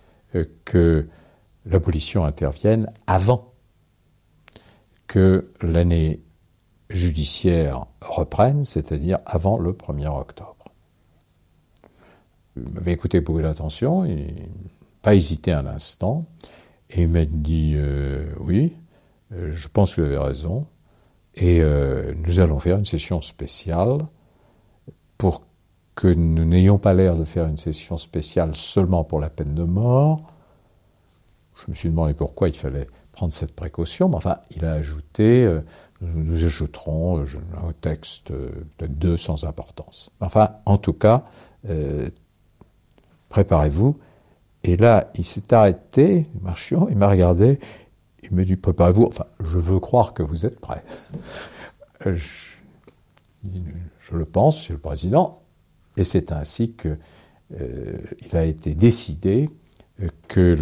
que 0.65 1.09
l'abolition 1.67 2.25
intervienne 2.25 2.91
avant 3.07 3.53
que 5.07 5.51
l'année 5.61 6.23
judiciaire 6.89 7.87
reprenne, 8.01 8.65
c'est-à-dire 8.65 9.19
avant 9.27 9.59
le 9.59 9.73
1er 9.73 10.09
octobre. 10.09 10.57
Il 12.57 12.69
m'avait 12.73 12.93
écouté 12.93 13.21
beaucoup 13.21 13.43
d'attention, 13.43 14.05
il 14.05 14.27
n'a 14.27 14.43
pas 15.03 15.15
hésité 15.15 15.53
un 15.53 15.67
instant, 15.67 16.27
et 16.91 17.03
il 17.03 17.09
m'a 17.09 17.25
dit 17.25 17.75
euh, 17.77 18.33
oui, 18.39 18.77
euh, 19.33 19.51
je 19.53 19.69
pense 19.69 19.95
que 19.95 20.01
vous 20.01 20.07
avez 20.07 20.19
raison, 20.19 20.67
et 21.35 21.61
euh, 21.61 22.13
nous 22.17 22.41
allons 22.41 22.59
faire 22.59 22.77
une 22.77 22.85
session 22.85 23.21
spéciale 23.21 23.99
pour 25.17 25.43
que 26.01 26.09
nous 26.09 26.45
n'ayons 26.45 26.79
pas 26.79 26.95
l'air 26.95 27.17
de 27.17 27.25
faire 27.25 27.47
une 27.47 27.59
session 27.59 27.97
spéciale 27.97 28.55
seulement 28.55 29.05
pour 29.05 29.21
la 29.21 29.31
peine 29.31 29.55
de 29.55 29.65
mort. 29.65 30.23
Je 31.55 31.71
me 31.71 31.75
suis 31.75 31.91
demandé 31.91 32.15
pourquoi 32.15 32.49
il 32.49 32.57
fallait 32.57 32.87
prendre 33.13 33.33
cette 33.33 33.55
précaution, 33.55 34.09
mais 34.09 34.17
enfin, 34.17 34.39
il 34.51 34.65
a 34.65 34.73
ajouté 34.73 35.61
nous 36.01 36.45
ajouterons 36.45 37.21
euh, 37.21 37.27
un 37.63 37.73
texte 37.73 38.33
de 38.33 38.87
deux 38.87 39.17
sans 39.17 39.45
importance. 39.45 40.11
Enfin, 40.21 40.57
en 40.67 40.79
tout 40.79 40.93
cas, 40.93 41.25
euh, 41.69 42.09
préparez-vous. 43.29 43.99
Et 44.63 44.77
là, 44.77 45.11
il 45.15 45.25
s'est 45.25 45.53
arrêté, 45.55 46.27
Marchion, 46.41 46.89
il 46.91 46.97
m'a 46.97 47.09
regardé, 47.09 47.59
il 48.23 48.35
me 48.35 48.45
dit 48.45 48.57
préparez-vous. 48.57 49.07
Enfin, 49.07 49.27
je 49.41 49.59
veux 49.59 49.81
croire 49.81 50.13
que 50.15 50.23
vous 50.23 50.47
êtes 50.47 50.61
prêts. 50.61 50.85
Je, 52.03 52.17
je 53.45 54.17
le 54.17 54.25
pense, 54.25 54.57
Monsieur 54.57 54.73
le 54.73 54.81
Président, 54.81 55.40
et 56.01 56.05
c'est 56.05 56.33
ainsi 56.33 56.73
que 56.73 56.97
euh, 57.61 57.99
a 58.33 58.45
été 58.45 58.75
décidé 58.75 59.51
que 60.29 60.57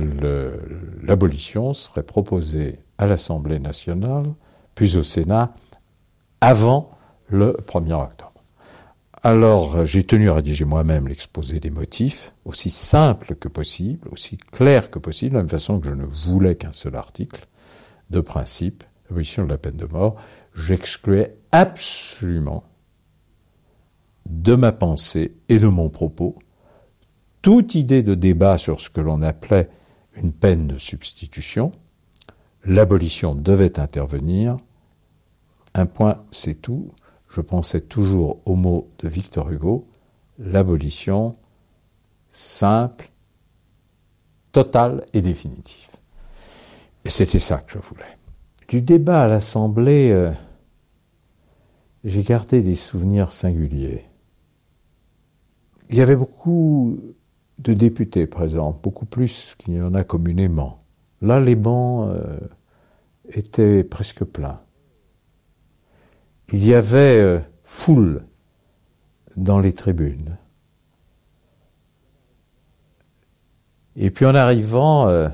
l'abolition 1.03 1.73
serait 1.73 2.03
proposée 2.03 2.81
à 2.99 3.07
l'Assemblée 3.07 3.61
nationale, 3.61 4.25
puis 4.75 4.97
au 4.97 5.05
Sénat, 5.05 5.55
avant 6.41 6.91
le 7.29 7.57
1er 7.67 7.93
octobre. 7.93 8.33
Alors 9.23 9.85
j'ai 9.87 10.05
tenu 10.05 10.31
à 10.31 10.35
rédiger 10.35 10.65
moi-même 10.65 11.07
l'exposé 11.07 11.61
des 11.61 11.71
motifs, 11.71 12.33
aussi 12.45 12.71
simple 12.71 13.37
que 13.37 13.49
possible, 13.49 14.09
aussi 14.11 14.37
clair 14.37 14.91
que 14.91 14.99
possible, 14.99 15.33
de 15.33 15.37
la 15.37 15.43
même 15.43 15.49
façon 15.49 15.79
que 15.79 15.89
je 15.89 15.95
ne 15.95 16.05
voulais 16.05 16.57
qu'un 16.57 16.73
seul 16.73 16.97
article 16.97 17.47
de 18.11 18.21
principe, 18.21 18.83
l'abolition 19.09 19.45
de 19.45 19.51
la 19.51 19.59
peine 19.59 19.77
de 19.77 19.87
mort. 19.87 20.17
J'excluais 20.55 21.37
absolument 21.53 22.65
de 24.29 24.55
ma 24.55 24.73
pensée 24.73 25.35
et 25.49 25.59
de 25.59 25.69
mon 25.69 25.89
propos 25.89 26.37
toute 27.43 27.75
idée 27.75 28.03
de 28.03 28.15
débat 28.15 28.59
sur 28.59 28.81
ce 28.81 28.91
que 28.91 29.01
l'on 29.01 29.23
appelait 29.23 29.69
une 30.17 30.33
peine 30.33 30.67
de 30.67 30.79
substitution. 30.79 31.73
L'abolition 32.65 33.35
devait 33.35 33.79
intervenir. 33.79 34.57
Un 35.75 35.87
point, 35.87 36.25
c'est 36.31 36.61
tout. 36.61 36.91
Je 37.31 37.41
pensais 37.41 37.81
toujours 37.81 38.39
au 38.45 38.55
mot 38.55 38.89
de 38.99 39.09
Victor 39.09 39.51
Hugo, 39.51 39.87
l'abolition 40.39 41.37
simple, 42.31 43.11
totale 44.53 45.07
et 45.13 45.21
définitive. 45.21 45.91
Et 47.05 47.11
c'était 47.11 47.39
ça 47.39 47.59
que 47.59 47.73
je 47.73 47.79
voulais. 47.79 48.19
Du 48.69 48.83
débat 48.83 49.23
à 49.23 49.27
l'Assemblée, 49.27 50.11
euh, 50.11 50.33
j'ai 52.05 52.23
gardé 52.23 52.61
des 52.61 52.77
souvenirs 52.77 53.33
singuliers. 53.33 54.08
Il 55.91 55.97
y 55.97 56.01
avait 56.03 56.17
beaucoup 56.17 56.99
de 57.59 57.73
députés 57.73 58.27
présents, 58.27 58.79
beaucoup 58.83 59.07
plus 59.07 59.55
qu'il 59.59 59.75
y 59.75 59.81
en 59.81 59.95
a 59.95 60.05
communément. 60.05 60.83
Là, 61.23 61.41
les 61.41 61.57
bancs 61.57 62.11
euh, 62.11 62.39
étaient 63.31 63.85
presque 63.85 64.25
pleins. 64.25 64.61
Il 66.53 66.65
y 66.65 66.75
avait 66.75 67.19
euh, 67.19 67.41
foule 67.65 68.25
dans 69.37 69.61
les 69.61 69.73
tribunes. 69.73 70.37
Et 73.97 74.11
puis 74.11 74.27
en 74.27 74.35
arrivant, 74.35 75.09
euh, 75.09 75.29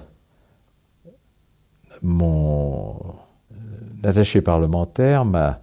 mon 2.02 3.16
attaché 4.02 4.40
parlementaire 4.40 5.24
m'a 5.24 5.60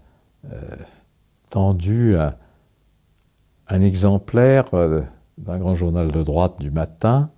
tendu 1.50 2.16
un, 2.18 2.36
un 3.72 3.82
exemplaire 3.82 4.66
d'un 5.38 5.58
grand 5.58 5.74
journal 5.74 6.12
de 6.12 6.24
droite 6.24 6.60
du 6.60 6.72
matin, 6.72 7.32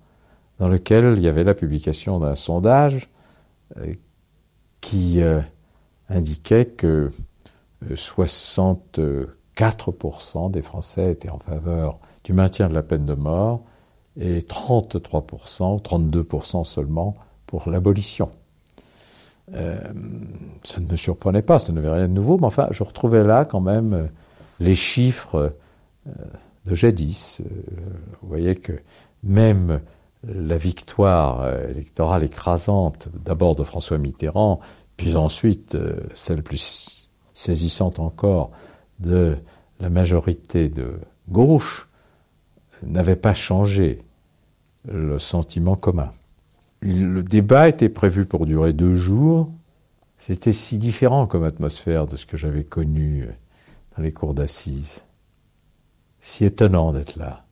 dans 0.58 0.66
lequel 0.66 1.14
il 1.16 1.22
y 1.22 1.28
avait 1.28 1.44
la 1.44 1.54
publication 1.54 2.18
d'un 2.18 2.34
sondage 2.34 3.08
euh, 3.76 3.94
qui 4.80 5.22
euh, 5.22 5.40
indiquait 6.08 6.66
que 6.66 7.12
64% 7.88 8.98
euh, 8.98 10.48
des 10.50 10.62
Français 10.62 11.12
étaient 11.12 11.30
en 11.30 11.38
faveur 11.38 12.00
du 12.24 12.32
maintien 12.32 12.68
de 12.68 12.74
la 12.74 12.82
peine 12.82 13.04
de 13.04 13.14
mort 13.14 13.62
et 14.18 14.40
33% 14.40 15.76
ou 15.76 15.78
32% 15.78 16.64
seulement 16.64 17.14
pour 17.46 17.70
l'abolition. 17.70 18.30
ça 19.52 20.80
ne 20.80 20.86
me 20.90 20.96
surprenait 20.96 21.42
pas, 21.42 21.60
ça 21.60 21.72
n'avait 21.72 21.90
rien 21.90 22.08
de 22.08 22.12
nouveau, 22.12 22.38
mais 22.38 22.46
enfin, 22.46 22.66
je 22.72 22.82
retrouvais 22.82 23.22
là 23.22 23.44
quand 23.44 23.60
même 23.60 24.08
les 24.58 24.74
chiffres 24.74 25.50
de 26.64 26.74
jadis. 26.74 27.40
Euh, 27.40 27.60
vous 28.22 28.28
voyez 28.28 28.56
que 28.56 28.72
même 29.22 29.80
la 30.26 30.56
victoire 30.56 31.42
euh, 31.42 31.68
électorale 31.68 32.24
écrasante, 32.24 33.08
d'abord 33.14 33.56
de 33.56 33.64
François 33.64 33.98
Mitterrand, 33.98 34.60
puis 34.96 35.16
ensuite 35.16 35.74
euh, 35.74 36.00
celle 36.14 36.42
plus 36.42 37.10
saisissante 37.32 37.98
encore 37.98 38.50
de 39.00 39.36
la 39.80 39.90
majorité 39.90 40.68
de 40.68 40.98
gauche, 41.28 41.88
n'avait 42.82 43.16
pas 43.16 43.34
changé 43.34 43.98
le 44.86 45.18
sentiment 45.18 45.74
commun. 45.74 46.10
Le 46.80 47.22
débat 47.22 47.68
était 47.68 47.88
prévu 47.88 48.26
pour 48.26 48.44
durer 48.44 48.74
deux 48.74 48.94
jours. 48.94 49.50
C'était 50.18 50.52
si 50.52 50.76
différent 50.78 51.26
comme 51.26 51.44
atmosphère 51.44 52.06
de 52.06 52.16
ce 52.16 52.26
que 52.26 52.36
j'avais 52.36 52.64
connu 52.64 53.26
dans 53.96 54.02
les 54.02 54.12
cours 54.12 54.34
d'assises 54.34 55.02
si 56.24 56.46
étonnant 56.46 56.90
d'être 56.94 57.16
là. 57.16 57.44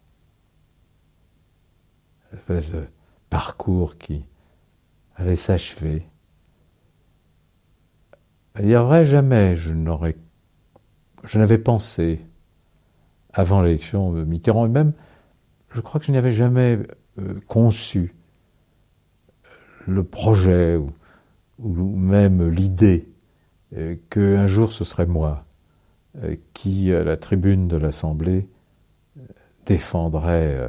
Une 2.33 2.39
espèce 2.39 2.73
de 2.73 2.87
parcours 3.29 3.99
qui 3.99 4.25
allait 5.15 5.37
s'achever. 5.37 6.09
À 8.55 8.63
dire 8.63 8.87
vrai, 8.87 9.05
jamais 9.05 9.55
je 9.57 9.75
n'aurais, 9.75 10.17
je 11.23 11.39
n'avais 11.39 11.59
pensé 11.59 12.25
avant 13.35 13.61
l'élection 13.61 14.11
de 14.11 14.25
Mitterrand, 14.25 14.65
et 14.65 14.71
même, 14.71 14.95
je 15.69 15.83
crois 15.83 16.01
que 16.01 16.07
je 16.07 16.13
n'avais 16.13 16.33
jamais 16.33 16.79
euh, 17.19 17.39
conçu 17.49 18.15
le 19.87 20.03
projet 20.03 20.79
ou, 21.59 21.75
même 21.75 22.49
l'idée 22.49 23.07
euh, 23.77 23.97
qu'un 24.09 24.47
jour 24.47 24.73
ce 24.73 24.85
serait 24.85 25.07
moi 25.07 25.45
euh, 26.23 26.37
qui, 26.55 26.91
à 26.93 27.05
la 27.05 27.19
tribune 27.19 27.69
de 27.69 27.77
l'Assemblée, 27.77 28.49
défendrait 29.67 30.57
euh, 30.57 30.69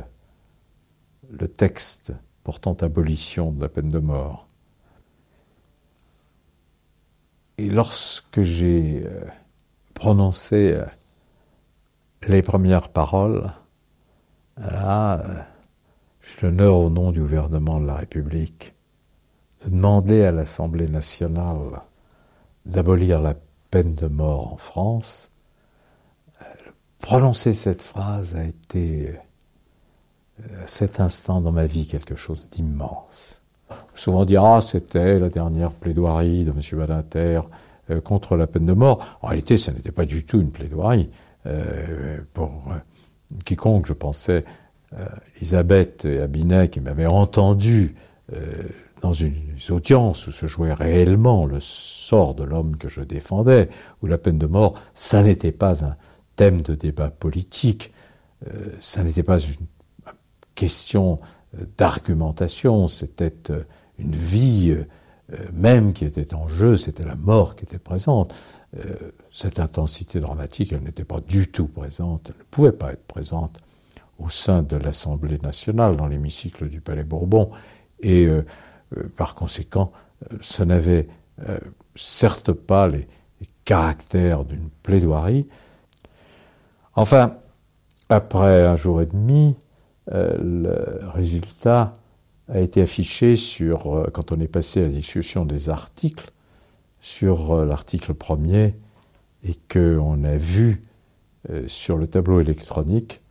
le 1.32 1.48
texte 1.48 2.14
portant 2.44 2.74
abolition 2.74 3.52
de 3.52 3.62
la 3.62 3.70
peine 3.70 3.90
de 3.90 4.00
mort. 4.00 4.48
Et 7.58 7.70
lorsque 7.70 8.42
j'ai 8.42 9.04
euh, 9.06 9.26
prononcé 9.94 10.74
euh, 10.74 10.86
les 12.28 12.42
premières 12.42 12.90
paroles, 12.90 13.52
là, 14.58 15.48
j'ai 16.22 16.48
l'honneur 16.48 16.78
au 16.78 16.90
nom 16.90 17.12
du 17.12 17.20
gouvernement 17.20 17.80
de 17.80 17.88
la 17.88 17.96
République 17.96 18.74
de 19.64 19.70
demander 19.70 20.24
à 20.24 20.32
l'Assemblée 20.32 20.88
nationale 20.88 21.82
d'abolir 22.66 23.20
la 23.20 23.36
peine 23.72 23.94
de 23.94 24.08
mort 24.08 24.54
en 24.54 24.58
France, 24.58 25.33
Prononcer 27.04 27.54
cette 27.54 27.82
phrase 27.82 28.38
a 28.38 28.46
été, 28.46 29.10
euh, 30.40 30.64
à 30.64 30.68
cet 30.68 31.02
instant 31.02 31.42
dans 31.42 31.52
ma 31.52 31.66
vie, 31.66 31.86
quelque 31.86 32.16
chose 32.16 32.50
d'immense. 32.50 33.42
Souvent 33.94 34.24
dire, 34.24 34.46
ah, 34.46 34.62
c'était 34.62 35.20
la 35.20 35.28
dernière 35.28 35.72
plaidoirie 35.72 36.46
de 36.46 36.52
M. 36.52 36.80
Badinter 36.80 37.42
euh, 37.90 38.00
contre 38.00 38.38
la 38.38 38.48
peine 38.48 38.66
de 38.66 38.72
mort. 38.72 39.18
En 39.22 39.28
réalité, 39.28 39.58
ce 39.58 39.70
n'était 39.72 39.92
pas 39.92 40.06
du 40.06 40.24
tout 40.24 40.40
une 40.40 40.52
plaidoirie. 40.52 41.10
Euh, 41.46 42.20
pour 42.32 42.70
quiconque, 43.44 43.86
je 43.86 43.94
pensais, 43.94 44.46
Elisabeth 45.36 46.06
et 46.06 46.22
Abinet, 46.22 46.70
qui 46.70 46.80
m'avaient 46.80 47.12
entendu 47.12 47.96
dans 49.02 49.12
une 49.12 49.36
audience 49.70 50.28
où 50.28 50.32
se 50.32 50.46
jouait 50.46 50.72
réellement 50.72 51.46
le 51.46 51.60
sort 51.60 52.36
de 52.36 52.44
l'homme 52.44 52.78
que 52.78 52.88
je 52.88 53.02
défendais, 53.02 53.70
où 54.02 54.08
la 54.08 54.18
peine 54.18 54.38
de 54.38 54.46
mort, 54.46 54.76
ça 54.94 55.24
n'était 55.24 55.52
pas 55.52 55.84
un, 55.84 55.98
thème 56.36 56.62
de 56.62 56.76
débat 56.76 57.10
politique. 57.10 57.92
Euh, 58.48 58.76
ça 58.80 59.04
n'était 59.04 59.24
pas 59.24 59.40
une 59.40 59.68
question 60.56 61.20
euh, 61.58 61.66
d'argumentation, 61.78 62.88
c'était 62.88 63.34
euh, 63.50 63.64
une 64.00 64.16
vie 64.16 64.76
même 65.54 65.94
qui 65.94 66.04
était 66.04 66.36
en 66.36 66.48
jeu, 66.48 66.76
c'était 66.76 67.06
la 67.06 67.16
mort 67.16 67.56
qui 67.56 67.64
était 67.64 67.80
présente. 67.80 68.36
cette 69.32 69.60
intensité 69.60 70.20
dramatique, 70.20 70.74
elle 70.74 70.84
n'était 70.84 71.06
pas 71.06 71.22
du 71.22 71.50
tout 71.50 71.68
présente, 71.68 72.30
elle 72.30 72.40
ne 72.40 72.44
pouvait 72.52 72.74
pas 72.74 72.92
être 72.92 73.06
présente 73.06 73.58
au 74.20 74.30
sein 74.30 74.62
de 74.62 74.76
l'Assemblée 74.76 75.40
nationale, 75.40 75.96
dans 75.96 76.08
l'hémicycle 76.08 76.68
du 76.70 76.82
Palais 76.82 77.04
Bourbon, 77.04 77.52
et 78.02 78.28
par 79.16 79.34
conséquent, 79.34 79.92
ce 80.42 80.64
n'avait 80.64 81.08
certes 81.96 82.52
pas 82.52 82.88
les 82.88 83.08
caractères 83.64 84.44
d'une 84.44 84.70
plaidoirie, 84.84 85.48
Enfin, 86.96 87.38
après 88.10 88.66
un 88.66 88.76
jour 88.76 89.02
et 89.02 89.08
demi, 89.08 89.56
euh, 90.12 90.38
le 90.38 91.08
résultat 91.10 91.96
a 92.50 92.60
été 92.60 92.82
affiché 92.82 93.36
sur, 93.36 93.96
euh, 93.96 94.10
quand 94.14 94.32
on 94.32 94.40
est 94.40 94.48
passé 94.48 94.82
à 94.82 94.84
la 94.84 94.90
discussion 94.90 95.46
des 95.46 95.70
articles, 95.70 96.32
sur 97.00 97.54
euh, 97.54 97.66
l'article 97.66 98.14
premier, 98.14 98.76
et 99.44 99.56
qu'on 99.72 100.24
a 100.24 100.38
vu 100.38 100.84
sur 101.68 101.98
le 101.98 102.08
tableau 102.08 102.40
électronique 102.40 103.22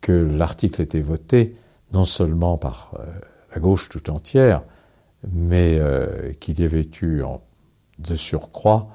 que 0.00 0.10
l'article 0.10 0.82
était 0.82 1.00
voté 1.00 1.54
non 1.92 2.04
seulement 2.04 2.58
par 2.58 2.94
la 3.54 3.60
gauche 3.60 3.88
tout 3.88 4.10
entière, 4.10 4.64
mais 5.32 5.80
qu'il 6.40 6.58
y 6.58 6.64
avait 6.64 6.88
eu 7.00 7.22
de 8.00 8.14
surcroît, 8.16 8.88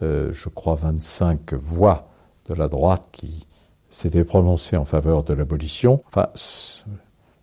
je 0.00 0.48
crois, 0.48 0.76
25 0.76 1.52
voix 1.52 2.13
de 2.46 2.54
la 2.54 2.68
droite 2.68 3.04
qui 3.12 3.46
s'étaient 3.90 4.24
prononcées 4.24 4.76
en 4.76 4.84
faveur 4.84 5.22
de 5.22 5.34
l'abolition. 5.34 6.02
Enfin, 6.08 6.28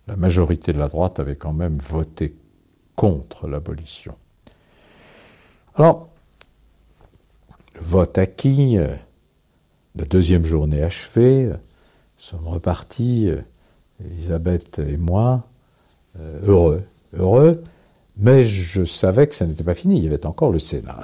la 0.06 0.16
majorité 0.16 0.72
de 0.72 0.78
la 0.78 0.88
droite 0.88 1.20
avait 1.20 1.36
quand 1.36 1.52
même 1.52 1.76
voté 1.76 2.36
contre 2.96 3.48
l'abolition. 3.48 4.14
Alors, 5.74 6.08
vote 7.80 8.18
acquis, 8.18 8.76
euh, 8.78 8.94
la 9.96 10.04
deuxième 10.04 10.44
journée 10.44 10.82
achevée, 10.82 11.44
nous 11.46 11.56
sommes 12.18 12.46
repartis, 12.46 13.30
euh, 13.30 13.40
Elisabeth 14.04 14.78
et 14.78 14.96
moi, 14.96 15.46
euh, 16.20 16.40
heureux, 16.46 16.84
heureux, 17.14 17.62
mais 18.18 18.42
je 18.42 18.84
savais 18.84 19.26
que 19.26 19.34
ça 19.34 19.46
n'était 19.46 19.64
pas 19.64 19.74
fini, 19.74 19.98
il 19.98 20.04
y 20.04 20.06
avait 20.06 20.26
encore 20.26 20.52
le 20.52 20.58
Sénat. 20.58 21.00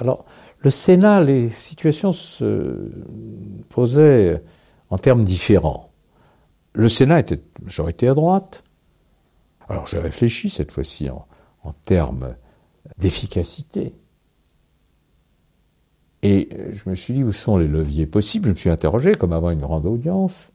Le 0.59 0.69
Sénat, 0.69 1.23
les 1.23 1.49
situations 1.49 2.11
se 2.11 2.91
posaient 3.69 4.43
en 4.89 4.97
termes 4.97 5.23
différents. 5.23 5.91
Le 6.73 6.89
Sénat 6.89 7.19
était 7.19 7.41
majorité 7.61 8.07
à 8.07 8.13
droite. 8.13 8.63
Alors 9.67 9.87
j'ai 9.87 9.99
réfléchi 9.99 10.49
cette 10.49 10.71
fois-ci 10.71 11.09
en, 11.09 11.27
en 11.63 11.73
termes 11.73 12.35
d'efficacité. 12.97 13.95
Et 16.21 16.49
je 16.73 16.89
me 16.89 16.95
suis 16.95 17.13
dit, 17.13 17.23
où 17.23 17.31
sont 17.31 17.57
les 17.57 17.67
leviers 17.67 18.05
possibles? 18.05 18.47
Je 18.47 18.51
me 18.51 18.57
suis 18.57 18.69
interrogé, 18.69 19.13
comme 19.13 19.31
avant 19.31 19.51
une 19.51 19.61
grande 19.61 19.85
audience, 19.85 20.51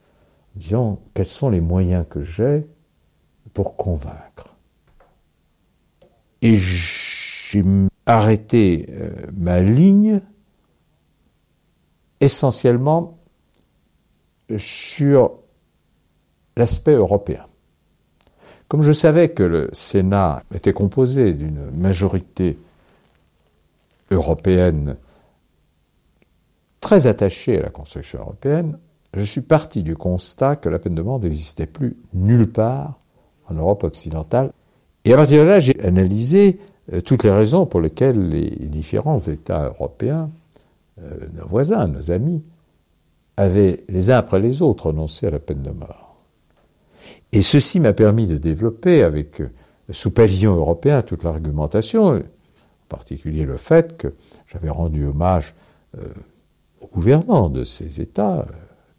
en 0.54 0.58
disant, 0.58 1.02
quels 1.14 1.26
sont 1.26 1.48
les 1.48 1.62
moyens 1.62 2.04
que 2.08 2.22
j'ai 2.22 2.66
pour 3.54 3.76
convaincre? 3.76 4.56
Et 6.42 6.56
j'ai 7.54 7.64
arrêté 8.06 8.86
euh, 8.90 9.10
ma 9.32 9.60
ligne 9.60 10.20
essentiellement 12.20 13.18
sur 14.58 15.38
l'aspect 16.56 16.94
européen. 16.94 17.46
Comme 18.66 18.82
je 18.82 18.92
savais 18.92 19.28
que 19.28 19.44
le 19.44 19.70
Sénat 19.72 20.42
était 20.52 20.72
composé 20.72 21.32
d'une 21.32 21.70
majorité 21.70 22.58
européenne 24.10 24.96
très 26.80 27.06
attachée 27.06 27.58
à 27.58 27.62
la 27.62 27.70
construction 27.70 28.18
européenne, 28.18 28.78
je 29.14 29.22
suis 29.22 29.42
parti 29.42 29.84
du 29.84 29.96
constat 29.96 30.56
que 30.56 30.68
la 30.68 30.80
peine 30.80 30.96
de 30.96 31.02
mort 31.02 31.20
n'existait 31.20 31.66
plus 31.66 31.96
nulle 32.14 32.50
part 32.50 32.98
en 33.48 33.54
Europe 33.54 33.84
occidentale. 33.84 34.50
Et 35.04 35.12
à 35.12 35.16
partir 35.16 35.42
de 35.42 35.48
là, 35.48 35.60
j'ai 35.60 35.80
analysé 35.80 36.58
toutes 37.04 37.24
les 37.24 37.30
raisons 37.30 37.66
pour 37.66 37.80
lesquelles 37.80 38.28
les 38.28 38.50
différents 38.68 39.18
États 39.18 39.68
européens, 39.68 40.30
euh, 41.00 41.26
nos 41.34 41.46
voisins, 41.46 41.86
nos 41.88 42.10
amis, 42.10 42.42
avaient 43.36 43.84
les 43.88 44.10
uns 44.10 44.18
après 44.18 44.40
les 44.40 44.62
autres 44.62 44.86
renoncé 44.86 45.26
à 45.26 45.30
la 45.30 45.38
peine 45.38 45.62
de 45.62 45.70
mort. 45.70 46.14
Et 47.32 47.42
ceci 47.42 47.80
m'a 47.80 47.92
permis 47.92 48.26
de 48.26 48.36
développer 48.36 49.02
avec, 49.02 49.40
euh, 49.40 49.50
sous 49.90 50.12
pavillon 50.12 50.54
européen, 50.54 51.02
toute 51.02 51.24
l'argumentation, 51.24 52.16
en 52.16 52.20
particulier 52.88 53.44
le 53.44 53.56
fait 53.56 53.96
que 53.96 54.14
j'avais 54.46 54.70
rendu 54.70 55.06
hommage 55.06 55.54
euh, 55.98 56.06
aux 56.80 56.86
gouvernants 56.86 57.48
de 57.48 57.64
ces 57.64 58.00
États, 58.00 58.38
euh, 58.38 58.44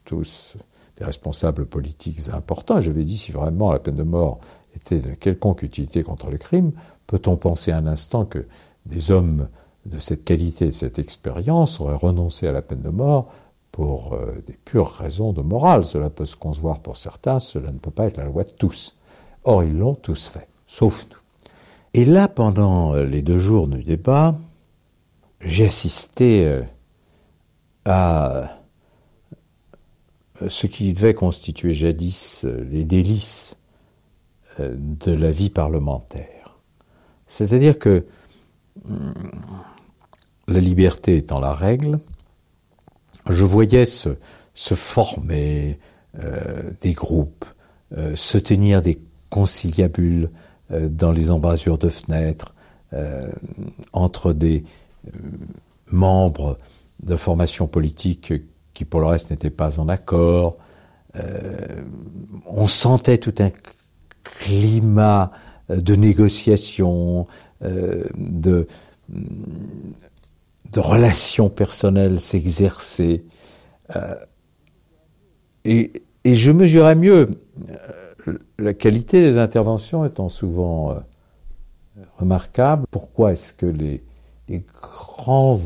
tous 0.04 0.58
des 0.98 1.06
responsables 1.06 1.66
politiques 1.66 2.30
importants. 2.30 2.82
J'avais 2.82 3.06
dit 3.06 3.18
si 3.18 3.32
vraiment 3.32 3.72
la 3.72 3.80
peine 3.80 3.96
de 3.96 4.04
mort 4.04 4.40
était 4.76 5.00
de 5.00 5.14
quelconque 5.14 5.64
utilité 5.64 6.04
contre 6.04 6.30
le 6.30 6.38
crime, 6.38 6.72
peut-on 7.08 7.38
penser 7.38 7.72
un 7.72 7.88
instant 7.88 8.26
que 8.26 8.46
des 8.86 9.12
hommes 9.12 9.48
de 9.86 10.00
cette 10.00 10.24
qualité, 10.24 10.68
de 10.68 10.72
cette 10.72 11.00
expérience 11.00 11.80
auraient 11.80 11.96
renoncé 11.96 12.48
à 12.48 12.52
la 12.52 12.62
peine 12.62 12.82
de 12.82 12.90
mort 12.90 13.32
pour 13.72 14.14
euh, 14.14 14.44
des 14.48 14.54
pures 14.54 14.92
raisons 14.92 15.34
de 15.34 15.42
morale? 15.42 15.86
Cela 15.86 16.10
peut 16.10 16.26
se 16.26 16.36
concevoir 16.36 16.80
pour 16.80 16.98
certains, 16.98 17.40
cela 17.40 17.72
ne 17.72 17.78
peut 17.78 17.92
pas 17.92 18.06
être 18.06 18.18
la 18.18 18.26
loi 18.26 18.44
de 18.44 18.52
tous. 18.52 18.98
Or, 19.44 19.64
ils 19.64 19.78
l'ont 19.78 19.96
tous 19.96 20.28
fait, 20.28 20.48
sauf 20.66 21.08
nous. 21.12 21.18
Et 21.94 22.06
là, 22.06 22.28
pendant 22.28 22.94
euh, 22.94 23.06
les 23.06 23.22
deux 23.22 23.38
jours 23.38 23.68
du 23.68 23.84
débat, 23.84 24.36
j'ai 25.42 25.66
assisté 25.66 26.46
euh, 26.46 26.64
à 27.86 28.60
ce 30.48 30.68
qui 30.68 30.92
devait 30.92 31.14
constituer 31.14 31.74
jadis 31.74 32.44
les 32.44 32.84
délices 32.84 33.56
de 34.60 35.12
la 35.12 35.32
vie 35.32 35.50
parlementaire. 35.50 36.58
C'est-à-dire 37.28 37.78
que 37.80 38.06
hum, 38.88 39.14
la 40.48 40.60
liberté 40.60 41.18
étant 41.18 41.40
la 41.40 41.54
règle, 41.54 42.00
je 43.30 43.46
voyais 43.46 43.86
se, 43.86 44.10
se 44.54 44.76
former 44.76 45.80
euh, 46.20 46.72
des 46.82 46.94
groupes, 46.94 47.46
euh, 47.98 48.16
se 48.16 48.38
tenir 48.38 48.82
des 48.82 49.00
conciliabules 49.30 50.30
euh, 50.72 50.90
dans 50.90 51.12
les 51.12 51.32
embrasures 51.32 51.78
de 51.78 51.90
fenêtres, 51.90 52.54
entre 53.92 54.32
des 54.32 54.64
membres 55.92 56.58
de 57.04 57.18
formations 57.18 57.68
politiques 57.68 58.32
qui 58.74 58.86
pour 58.86 59.02
le 59.02 59.08
reste 59.08 59.32
n'étaient 59.32 59.50
pas 59.50 59.82
en 59.82 59.90
accord. 59.90 60.56
on 62.46 62.68
sentait 62.68 63.18
tout 63.18 63.34
un 63.40 63.50
climat 64.40 65.32
de 65.70 65.96
négociation, 65.96 67.28
de 67.62 68.68
de 70.76 70.80
relations 70.80 71.50
personnelles 71.50 72.20
s'exercer. 72.20 73.24
Euh, 73.96 74.16
et, 75.64 76.04
je 76.26 76.52
mesurais 76.52 76.96
mieux 76.96 77.30
euh, 78.28 78.38
la 78.58 78.74
qualité 78.74 79.22
des 79.22 79.38
interventions 79.38 80.06
étant 80.06 80.28
souvent 80.28 80.92
euh, 80.92 80.96
remarquable. 82.18 82.86
Pourquoi 82.90 83.32
est-ce 83.32 83.54
que 83.54 83.68
les, 83.68 84.04
grands 84.50 85.60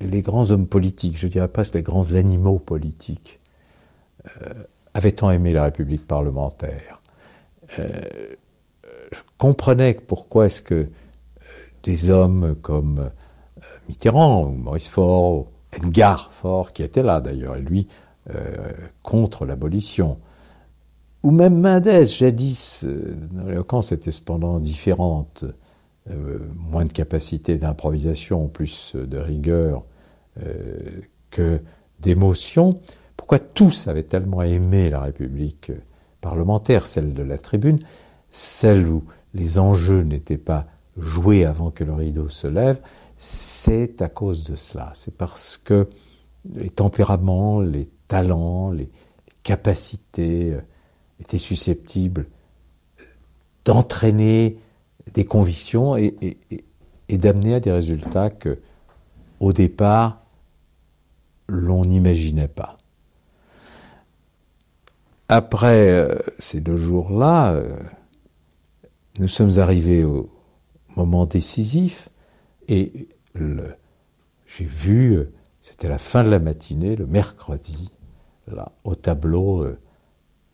les 0.00 0.22
grands 0.22 0.50
hommes 0.50 0.66
politiques, 0.66 1.18
je 1.18 1.26
dirais 1.26 1.48
presque 1.48 1.74
les 1.74 1.82
grands 1.82 2.12
animaux 2.12 2.58
politiques, 2.58 3.40
avaient 4.94 5.12
tant 5.12 5.30
aimé 5.30 5.52
la 5.52 5.64
République 5.64 6.06
parlementaire 6.06 7.00
Je 7.76 8.36
comprenais 9.38 9.94
pourquoi 9.94 10.46
est-ce 10.46 10.62
que 10.62 10.88
des 11.82 12.10
hommes 12.10 12.56
comme 12.60 12.98
euh, 12.98 13.62
Mitterrand 13.88 14.44
ou 14.44 14.50
Maurice 14.50 14.88
Faure, 14.88 15.34
ou 15.34 15.46
Edgar 15.72 16.30
Faure, 16.32 16.72
qui 16.72 16.82
était 16.82 17.02
là 17.02 17.20
d'ailleurs, 17.20 17.56
et 17.56 17.60
lui, 17.60 17.86
euh, 18.34 18.72
contre 19.02 19.46
l'abolition. 19.46 20.18
Ou 21.22 21.30
même 21.30 21.60
Mendès, 21.60 22.06
jadis, 22.06 22.84
euh, 22.84 23.16
l'éloquence 23.46 23.92
était 23.92 24.12
cependant 24.12 24.58
différente, 24.58 25.44
moins 26.56 26.86
de 26.86 26.92
capacité 26.92 27.56
d'improvisation, 27.56 28.48
plus 28.48 28.96
de 28.96 29.18
rigueur 29.18 29.84
que 31.30 31.60
d'émotion. 32.00 32.80
Pourquoi 33.20 33.38
tous 33.38 33.86
avaient 33.86 34.04
tellement 34.04 34.40
aimé 34.40 34.88
la 34.88 35.02
République 35.02 35.72
parlementaire, 36.22 36.86
celle 36.86 37.12
de 37.12 37.22
la 37.22 37.36
tribune, 37.36 37.78
celle 38.30 38.88
où 38.88 39.04
les 39.34 39.58
enjeux 39.58 40.00
n'étaient 40.00 40.38
pas 40.38 40.66
jouer 40.96 41.44
avant 41.44 41.70
que 41.70 41.84
le 41.84 41.92
rideau 41.92 42.30
se 42.30 42.46
lève, 42.46 42.80
c'est 43.18 44.00
à 44.00 44.08
cause 44.08 44.44
de 44.44 44.56
cela. 44.56 44.90
C'est 44.94 45.14
parce 45.14 45.58
que 45.58 45.90
les 46.50 46.70
tempéraments, 46.70 47.60
les 47.60 47.90
talents, 48.08 48.70
les, 48.70 48.88
capacités 49.42 50.54
euh, 50.54 50.62
étaient 51.20 51.36
susceptibles 51.36 52.26
euh, 53.00 53.04
d'entraîner 53.66 54.58
des 55.12 55.26
convictions 55.26 55.94
et, 55.98 56.16
d'amener 57.10 57.56
à 57.56 57.60
des 57.60 57.70
résultats 57.70 58.30
que, 58.30 58.60
au 59.40 59.52
départ, 59.52 60.22
l'on 61.48 61.84
n'imaginait 61.84 62.48
pas. 62.48 62.79
Après 65.30 65.90
euh, 65.90 66.18
ces 66.38 66.60
deux 66.60 66.76
jours-là, 66.76 67.62
nous 69.18 69.28
sommes 69.28 69.58
arrivés 69.58 70.04
au, 70.04 70.28
moment 70.96 71.26
décisif. 71.26 72.08
Et 72.68 73.08
j'ai 74.46 74.64
vu, 74.64 75.12
euh, 75.12 75.32
c'était 75.60 75.88
la 75.88 75.98
fin 75.98 76.24
de 76.24 76.30
la 76.30 76.38
matinée, 76.38 76.96
le 76.96 77.06
mercredi, 77.06 77.90
là, 78.46 78.72
au 78.84 78.94
tableau 78.94 79.62
euh, 79.62 79.78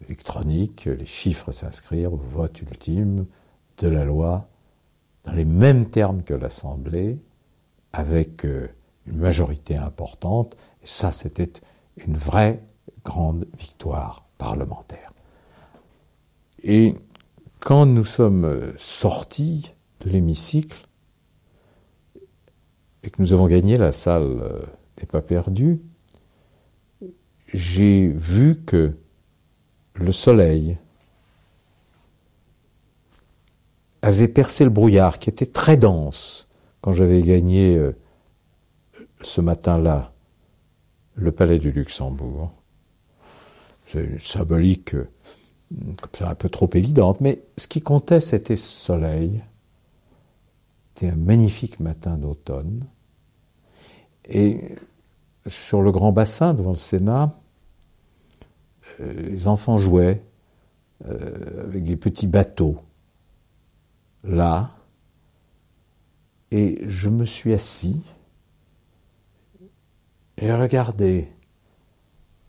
électronique, 0.04 0.84
les 0.86 1.06
chiffres 1.06 1.52
s'inscrire 1.52 2.12
au 2.12 2.16
vote 2.16 2.60
ultime 2.60 3.26
de 3.78 3.88
la 3.88 4.04
loi 4.04 4.48
dans 5.24 5.32
les 5.32 5.44
mêmes 5.44 5.86
termes 5.88 6.22
que 6.22 6.34
l'Assemblée, 6.34 7.18
avec 7.92 8.44
euh, 8.44 8.68
une 9.06 9.18
majorité 9.18 9.76
importante. 9.76 10.56
Et 10.82 10.86
ça, 10.86 11.12
c'était 11.12 11.52
une 11.96 12.16
vraie 12.16 12.62
grande 13.04 13.46
victoire 13.58 14.25
parlementaire. 14.38 15.12
Et 16.62 16.94
quand 17.60 17.86
nous 17.86 18.04
sommes 18.04 18.72
sortis 18.76 19.72
de 20.00 20.10
l'hémicycle 20.10 20.86
et 23.02 23.10
que 23.10 23.20
nous 23.20 23.32
avons 23.32 23.46
gagné 23.46 23.76
la 23.76 23.92
salle 23.92 24.66
des 24.96 25.06
pas 25.06 25.22
perdus, 25.22 25.80
j'ai 27.52 28.08
vu 28.08 28.62
que 28.64 28.96
le 29.94 30.12
soleil 30.12 30.78
avait 34.02 34.28
percé 34.28 34.64
le 34.64 34.70
brouillard 34.70 35.18
qui 35.18 35.30
était 35.30 35.46
très 35.46 35.76
dense 35.76 36.48
quand 36.80 36.92
j'avais 36.92 37.22
gagné 37.22 37.76
euh, 37.76 37.96
ce 39.20 39.40
matin-là 39.40 40.12
le 41.14 41.32
palais 41.32 41.58
du 41.58 41.72
Luxembourg. 41.72 42.52
C'est 43.88 44.04
une 44.04 44.18
symbolique 44.18 44.94
euh, 44.94 45.08
un 46.20 46.34
peu 46.34 46.48
trop 46.48 46.68
évidente, 46.74 47.20
mais 47.20 47.42
ce 47.56 47.66
qui 47.66 47.80
comptait, 47.80 48.20
c'était 48.20 48.56
ce 48.56 48.68
soleil. 48.68 49.42
C'était 50.94 51.12
un 51.12 51.16
magnifique 51.16 51.80
matin 51.80 52.16
d'automne. 52.16 52.86
Et 54.24 54.76
sur 55.46 55.82
le 55.82 55.92
grand 55.92 56.12
bassin 56.12 56.54
devant 56.54 56.70
le 56.70 56.76
Sénat, 56.76 57.38
euh, 59.00 59.12
les 59.12 59.46
enfants 59.46 59.78
jouaient 59.78 60.22
euh, 61.06 61.64
avec 61.64 61.84
des 61.84 61.96
petits 61.96 62.26
bateaux 62.26 62.78
là, 64.24 64.70
et 66.50 66.82
je 66.86 67.08
me 67.08 67.24
suis 67.24 67.52
assis, 67.52 68.00
j'ai 70.38 70.54
regardé 70.54 71.28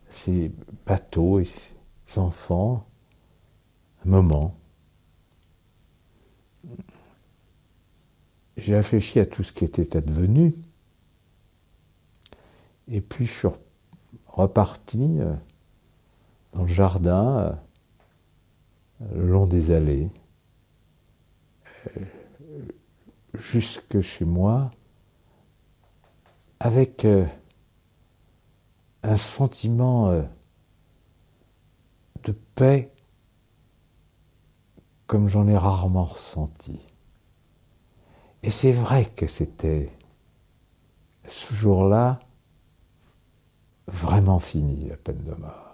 ces 0.08 0.52
bateaux 0.86 1.40
et 1.40 1.48
ces 2.06 2.18
enfants 2.18 2.88
un 4.04 4.08
moment. 4.08 4.54
J'ai 8.56 8.76
réfléchi 8.76 9.20
à 9.20 9.26
tout 9.26 9.42
ce 9.42 9.52
qui 9.52 9.64
était 9.64 9.96
advenu. 9.96 10.54
Et 12.88 13.00
puis 13.00 13.26
je 13.26 13.32
suis 13.32 13.48
reparti 14.26 15.18
euh, 15.20 15.34
dans 16.54 16.62
le 16.62 16.68
jardin, 16.68 17.38
euh, 17.38 19.14
le 19.14 19.28
long 19.28 19.46
des 19.46 19.70
allées, 19.70 20.08
euh, 21.96 22.04
jusque 23.34 24.00
chez 24.00 24.24
moi, 24.24 24.70
avec 26.60 27.06
un 29.02 29.16
sentiment 29.16 30.10
de 32.24 32.32
paix 32.54 32.92
comme 35.06 35.28
j'en 35.28 35.48
ai 35.48 35.56
rarement 35.56 36.04
ressenti. 36.04 36.78
Et 38.42 38.50
c'est 38.50 38.72
vrai 38.72 39.06
que 39.06 39.26
c'était 39.26 39.90
ce 41.26 41.54
jour-là 41.54 42.20
vraiment 43.86 44.38
fini 44.38 44.88
la 44.88 44.96
peine 44.96 45.24
de 45.24 45.34
mort. 45.34 45.67